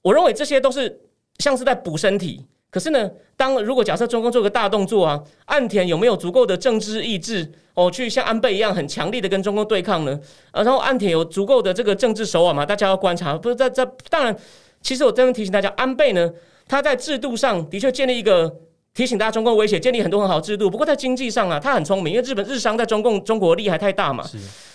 [0.00, 1.02] 我认为这些都是
[1.40, 2.46] 像是在补身体。
[2.74, 10.18] 可是呢，当如果假设中共做个大动作啊，岸田有没有足够的政治意志哦，去像安倍一样很强力的跟中共对抗呢？
[10.50, 12.66] 啊，然后岸田有足够的这个政治手腕嘛？
[12.66, 13.88] 大家要观察，不是在在。
[14.10, 14.36] 当然，
[14.82, 16.28] 其实我真的提醒大家，安倍呢，
[16.66, 18.52] 他在制度上的确建立一个
[18.92, 20.68] 提醒大家中共威胁，建立很多很好制度。
[20.68, 24.28] 不过在经济上啊，他很聪明，因为日本日商在中共中国力还太大嘛，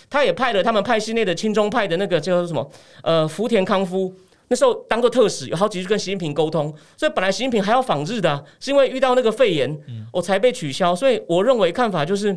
[0.08, 2.66] 他也派了他们派系内的亲中派的那个叫做什么
[3.02, 4.10] 呃福田康夫。
[4.50, 9.78] 那时候当做特使，有好几次跟习近平沟通，所以本来习近平还要访日的，是因为遇到那个肺炎，
[10.12, 10.94] 我才被取消。
[10.94, 12.36] 所以我认为看法就是，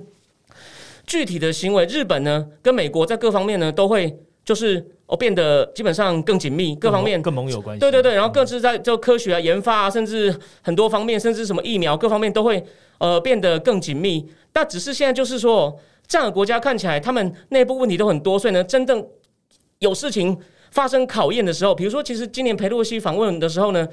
[1.08, 7.80] 具体的行为，日本呢跟美国在各方面呢都会就是哦变得基本上更紧密，各方面更盟友关系。
[7.80, 12.64] 对对对，然后各自在就科学啊研发啊，甚至很多方面，甚至什么疫苗各方面都会
[13.00, 14.30] 呃变得更紧密。
[14.52, 19.04] 但只是现在就是说，这样的国家看起来他们内部问题都很多，所以呢，真正
[19.80, 20.38] 有事情。
[20.74, 23.88] 发生考验的时候，比如说，其实今年佩洛西访问的时候呢，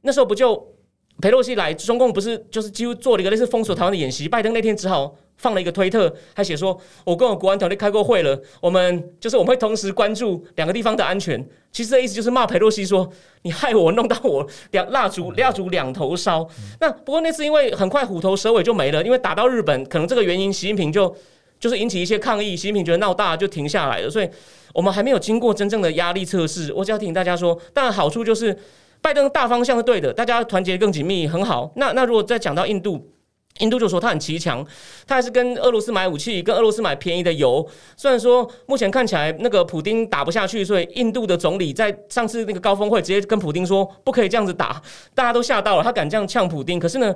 [0.00, 0.74] 那时候不就
[1.20, 4.28] 佩洛西来，中共不是就是几乎做了一个类似封锁台湾的演习。
[4.28, 6.76] 拜登那天只好放了一个推特，还写说
[7.06, 11.40] ：“我跟我国安团队开过会了，我们就是我们会同时关注两个地方的安全。”
[11.70, 13.08] 其实这意思就是骂佩洛西说
[13.42, 16.48] ：“你害我弄到我两蜡烛蜡烛两头烧。”
[16.80, 21.14] 那不过那次因为很快虎头蛇尾就没了，因为打到日本，可能这个原因，习近平就
[21.62, 24.28] 就是引起一些抗议，习近平觉得闹大就停下来了，所以。
[24.74, 28.58] 我们还没有经过真正的压力测试，我只要提醒大家说，当然好处就是
[29.02, 31.70] 拜登大方向是对的，大家团结更紧密，很好。
[31.76, 33.12] 那那如果再讲到印度，
[33.58, 34.66] 印度就说他很骑强，
[35.06, 37.68] 他还是跟俄罗斯买武器，跟俄罗斯买便宜的油。
[37.98, 44.80] 虽然说目前看起来那个普丁打不下去，所以印度的总理在上次那个高峰会直接跟普丁说不可以这样子打，
[45.14, 46.78] 大家都吓到了，他敢这样呛普丁。
[46.78, 47.14] 可是呢，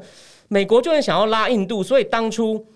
[0.49, 2.66] 美国就很想要拉印度，所以当初。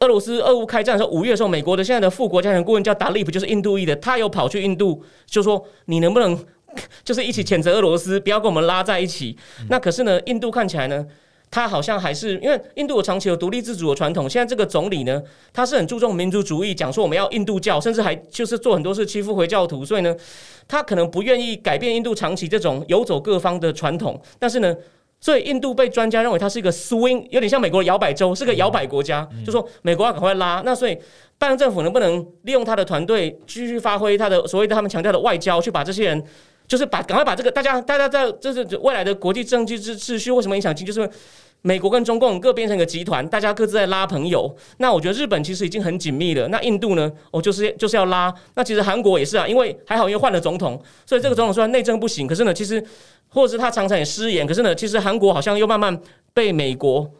[0.00, 6.38] 俄罗斯俄乌开战的时候，五月的时候，美国的现在的副国家安全顾问叫达利普，就是印度裔的，他有跑去印度，就说你能不能
[7.02, 9.34] 就是一起谴责俄罗斯，不要跟我们拉在一起。
[9.70, 11.06] 那可是呢，印度看起来呢，
[11.50, 14.28] 他好像还是因为印度有长期有独立自主的传统。
[14.28, 15.22] 现在这个总理呢，
[15.54, 20.14] 他是很注重民族主义，讲说我们要印度教，甚至还就是做很多事欺负回教徒，所以呢，
[20.68, 24.20] 他可能不愿意改变印度长期这种游走各方的传统。
[24.38, 24.76] 但是呢。
[25.18, 29.26] 所以印度被专家认为它是一个 swing，有点像美国的摇摆州，是个摇摆国家。
[29.44, 30.96] 就说美国要赶快拉，那所以
[31.38, 36.24] 拜登政府能不能利用他的团队继续发挥他的所谓的他们强调的外交，去把这些人，
[36.68, 41.10] 就是把赶快把这个大家大家在就是未来的国际政治秩秩序为什么影响经济，就是
[41.66, 44.54] 美国跟中共各变成一个集团，大家各自在拉朋友。
[44.76, 46.46] 那我觉得日本其实已经很紧密了。
[46.46, 47.10] 那印度呢？
[47.32, 48.32] 哦，就是就是要拉。
[48.54, 52.80] 那其实韩国也是啊，因为还好因为换了总统，所以这个总统虽然内政不行，可是呢，其实。
[53.28, 56.00] 或者是他常常也失言，可是呢，其实韩国好像又慢慢
[56.32, 57.10] 被美国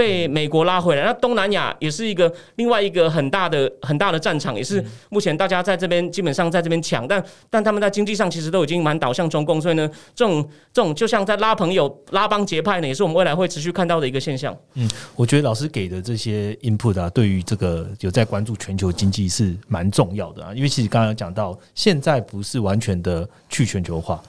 [0.00, 1.04] 被美国拉回来。
[1.04, 10.42] 那东南亚也是一个另外一个很大的很大的战场，也是目前大家在这边基本上在这边抢，但但他们在经济上其实都已经蛮倒向中共，所以呢，这种
[10.72, 14.56] 这种就像在拉朋友、拉帮结派呢，也是我们未来会持续看到的一个现象。
[14.72, 24.22] 嗯，我觉得老师给的这些 input 啊，对于这个有在关注全球经济是蛮重要的啊，因为其实刚刚讲到，现在不是完全的去全球化。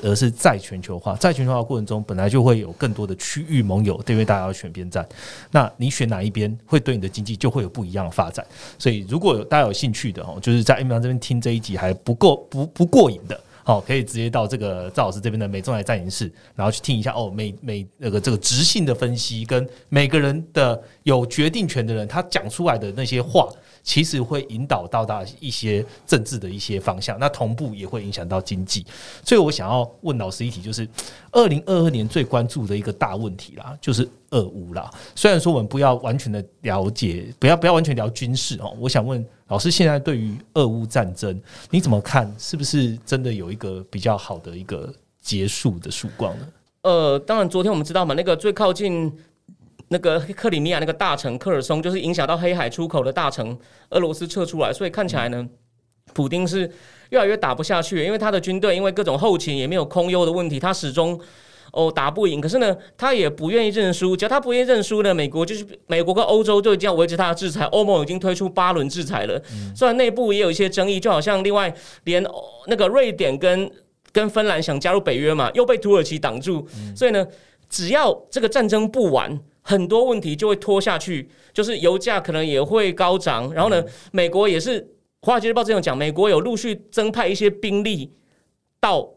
[0.00, 5.06] 而是在全球化，在全球化过程中，本来就会有更多的区域盟友，对，因为大家要选边站。
[5.50, 8.44] 那你选哪一边，会对你的经济就会有不一样的发展。
[8.78, 23.48] 所以，如果有大家有兴趣的哦，就是在 M 方这边听这一集还不够不不过瘾的好，可以直接到这个赵老师这边的美中台战营室，然后去听一下哦，每每那个这个直性的分析，跟每个人的有决定权的人，他讲出来的那些话，
[23.82, 28.86] 其实会引导到大一些政治的一些方向，那同步也会影响到经济。
[29.24, 30.88] 所以我想要问老师一题，就是
[31.32, 34.90] 二零二二年最关注的一个大问题啦，就是俄乌啦。
[35.14, 39.24] 虽然说我们不要完全的了解，不要不要完全聊军事哦，我想问。
[39.48, 42.34] 老师，现在对于俄乌战争你怎么看？
[42.38, 46.48] 是不是真的有一个比较好的一个结束的曙光呢？
[46.80, 49.12] 呃，当然，昨天我们知道嘛，那个最靠近
[49.92, 53.56] 那个克里米亚那个大城科尔松，就是影响到黑海出口的大城，
[53.90, 55.46] 俄罗斯撤出来，所以看起来呢，
[56.12, 56.68] 普丁是
[57.10, 61.20] 越来越打不下去，因为他的军队因为各种后勤也没有空优的问题，他始终。
[61.74, 64.14] 哦，打不赢，可是呢，他也不愿意认输。
[64.14, 67.64] 只要他不愿意认输呢，美国就是美国跟欧洲就这样维持他的制裁。
[67.72, 69.42] 欧盟已经推出八轮制裁了，
[69.74, 71.74] 虽然内部也有一些争议，就好像另外
[72.04, 72.22] 连
[72.66, 73.70] 那个瑞典跟
[74.12, 76.68] 跟芬兰想加入北约嘛，又被土耳其挡住。
[76.94, 77.26] 所以呢，
[77.70, 83.52] 只要这个战争不完，很多问题就会拖下去，就是油价可能也会高涨。
[83.54, 83.82] 然后呢，
[84.12, 84.82] 美国也是
[85.22, 88.12] 《华尔街日报》这样讲，美国有陆续增派一些兵力
[88.80, 89.08] 到。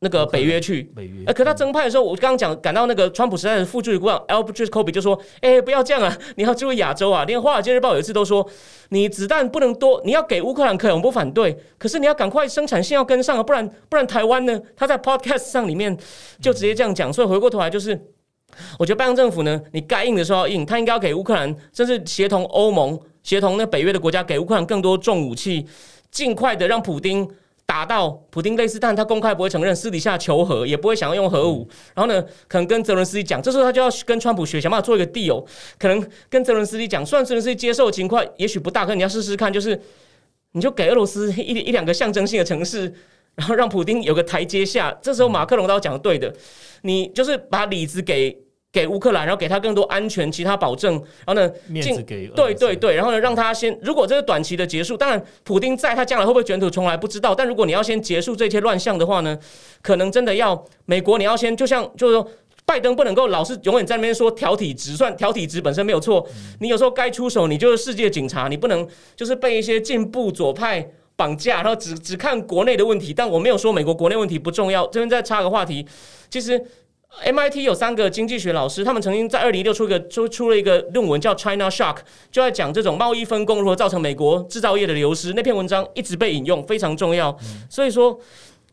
[0.00, 1.24] 那个北约去，北约。
[1.26, 8.48] 哎，可他增派的时候，我刚刚讲，赶到那个川普时代的副助理顾问 Albert Kobe 就说：“哎，不要这样啊， 你要注意亚洲啊。”连《华尔街日报》有一次都说
[8.90, 15.98] ：“你子弹不能多，你要给乌克兰可以，我们不反对，可是你要赶快生产线要跟上啊，不然不然台湾呢？”他在 Podcast 上里面
[16.40, 17.12] 就直接这样讲。
[17.12, 18.00] 所以回过头来就是，
[18.78, 25.66] 我觉得拜登政府呢，你该硬的时候要硬，他应该要给乌克兰，甚至协同欧盟、协同那北约的国家，给乌克兰更多重武器，
[26.10, 27.28] 尽快的让普丁。
[27.70, 31.68] 打到普丁类似，但他公开不会承认，私底下求和，也不会想要用核武。
[31.94, 35.44] 然后呢，可能跟泽伦斯基讲，这时候他就要跟川普学，想办法做一个 deal。
[35.78, 39.78] 可能跟泽伦斯基讲，虽然泽伦斯基接受的情况也许不大，可你要试试看，就是
[40.52, 42.90] 你就给俄罗斯一一两个象征性的城市，
[43.34, 44.90] 然后让普丁有个台阶下。
[45.02, 46.34] 这时候马克龙都讲的对的，
[46.80, 48.47] 你就是把里子给。
[48.78, 50.94] 给乌克兰，然后给他更多安全，其他保证，
[51.26, 59.36] 然后呢，面子给对对对，然后呢，让他先，如果这是短期的结束，当然，普丁在他将来会不会卷土重来不知道，但如果你要先结束这些乱象的话呢，
[59.82, 62.30] 可能真的要美国，你要先，就像就是说，
[62.64, 66.24] 拜登不能够老是永远在那边说 调体值，算调体值本身没有错，
[66.60, 75.84] 你有时候该出手，你就是世界警察，你不能就是被一些进步左派绑架，然后只只看国内的问题，但我没有说美国国内问题不重要，这边再插个话题，
[76.30, 76.64] 其实。
[77.24, 81.96] MIT 有三个经济学老师，他们曾经在二零一六出一个出出了一个论文，叫 China Shock，
[82.30, 85.32] 就在讲这种贸易分工如何造成美国制造业的流失。
[85.32, 87.36] 那篇文章一直被引用，非常重要。
[87.68, 88.18] 所以说，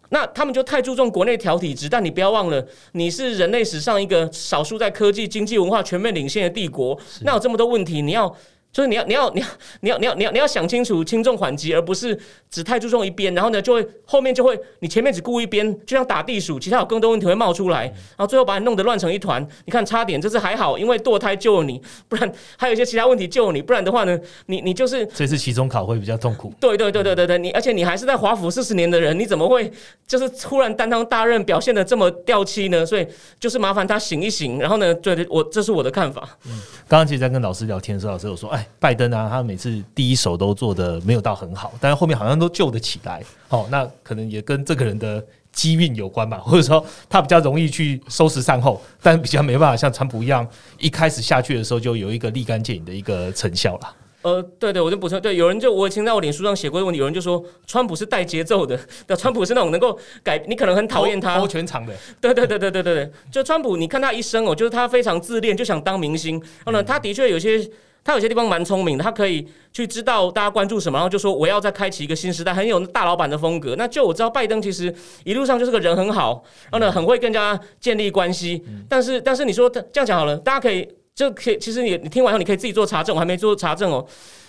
[0.09, 8.35] 那他们就太注重国内调体制，但你不要忘了，你是人类史上一个少数在科技、经济、文化全面领先的帝国，那有这么多问题，你要。
[8.75, 9.47] 就是你要你要你要
[9.79, 12.19] 你要你要你要你要想清楚轻重缓急，而不是
[12.49, 19.41] 只太注重一边，然后呢就会后面就会你前面只顾一边，就像打地鼠，其他有更多问题会冒出来，然后最后把你弄得乱成一团。
[19.63, 26.53] 你看差点，这次还好，因为堕胎救了你，不然还有一些其他问题救了你，不然的话呢，你你就是这次期中考会比较痛苦。
[26.59, 29.71] 对对对对对对，你而且你还是在华府四十年的人，你怎么会
[30.05, 32.85] 就是突然担当大任，表现的这么掉漆呢？
[32.85, 33.07] 所以
[33.39, 36.27] 就是麻烦他醒一醒，然后呢，对我这是我的看法。
[36.47, 36.59] 嗯，
[36.89, 38.64] 刚刚其实在跟老师聊天的时候，老师有说，哎。
[38.79, 43.23] 拜登啊，他每次第一手都做的没有到很好，但是后面好像都救得起来。
[43.49, 50.45] 哦，那可能也跟这个人的机运有关吧， 或者说他比较容易去收拾善后，但比较没办法像川普一样，
[50.79, 53.95] 一开始下去的时候就有一个立竿见影的一个成效了。
[54.23, 67.69] 呃，对对，我就补充，对，有人就我以前在我脸书上写过一个问题，有人就说川普是带节奏的，对， 川普是那种能够改，你可能很讨厌他，包全场的，对对对对对对对，就川普，你看他一生哦，就是他非常自恋，就想当明星，然后呢，他的确有些。
[68.05, 73.73] 他有些地方蛮聪明的，他可以去知道大家关注什么，然后就说我要再开启一个新时代，很有大老板的风格。
[73.79, 74.93] 那就我知道，拜登其实
[75.23, 78.63] 一路上就是个人很好，然后呢很会跟人家建立关系。
[78.87, 84.05] 但是但是你说这样讲好了，大家可以就可以，其实你你听完后你可以自己做查证，我还没做查证哦。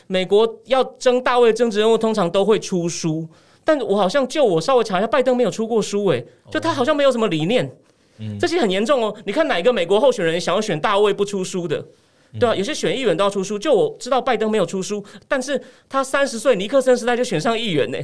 [0.07, 3.27] 美国要争大位政治人物，通常都会出书，
[3.65, 7.75] 但我好像就我稍微查一下，拜登没有出过书，诶，就他好像没有什么理念，
[8.39, 9.17] 这些很严重哦。
[9.25, 11.83] 你看哪个美国候选人想要选大位不出书的？
[12.39, 13.59] 对啊，有些选议员都要出书。
[13.59, 17.99] 就我知道，拜登没有出书，但是他三十岁尼克森时代就选上议员呢。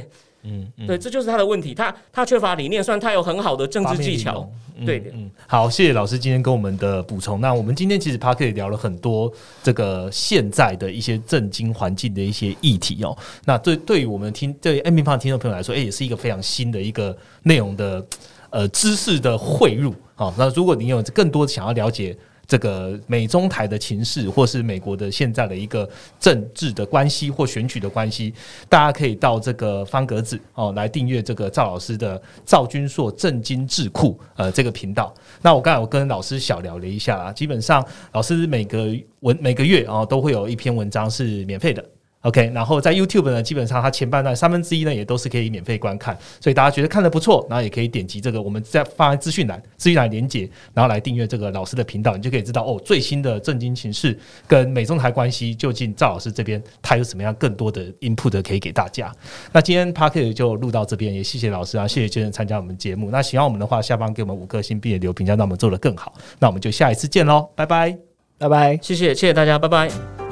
[0.45, 1.73] 嗯，对，这就是他的问题。
[1.73, 4.45] 他他缺乏理念，虽然他有很好的政治技巧。
[4.85, 7.39] 对的，嗯，好，谢谢老师今天跟我们的补充。
[7.39, 9.31] 那我们今天其实 p a r k 聊了很多
[9.61, 13.15] 这个现在的一些政经环境的一些议题哦。
[13.45, 18.05] 那对对于我们听对 N 平方听众朋友来说，哎，也是一个非常新的一个内容的
[18.49, 19.93] 呃知识的汇入。
[20.15, 22.17] 好，那如果你有更多想要了解。
[22.45, 25.89] 这个美中台的情势，或是美国的现在的一个
[26.19, 28.33] 政治的关系或选举的关系，
[28.67, 35.13] 大家可以到这个方格子哦来订阅这个赵老师的赵君硕正经智库呃这个频道。
[35.41, 41.83] 那我刚才我跟老师小聊了一下啦，基本上老师每个文每个月啊都会有一篇文章是免费的。
[42.23, 54.17] OK，然后在 YouTube 呢，基本上它前半段三分之一呢也都是可以免费观看，所以大家觉得看的不错，然后也可以点击这个我们在放在资讯栏资讯栏连接，然后来订阅这个老师的频道，你就可以知道哦最新的震惊情势
[54.47, 59.13] 跟美中台关系究竟赵老师这边他有什么样更多的 input 可以给大家。
[59.51, 63.11] 那今天 p a r k e t 就录到这边，也谢谢老师啊，谢谢先生参加我们节目。
[63.11, 66.13] 那喜欢我们的话，下方给我们五颗星并且留评价，让我们做得更好。
[66.39, 67.97] 那我们就下一次见喽，拜拜，
[68.37, 68.79] 拜拜。
[68.81, 70.22] 谢谢谢谢大家，拜拜。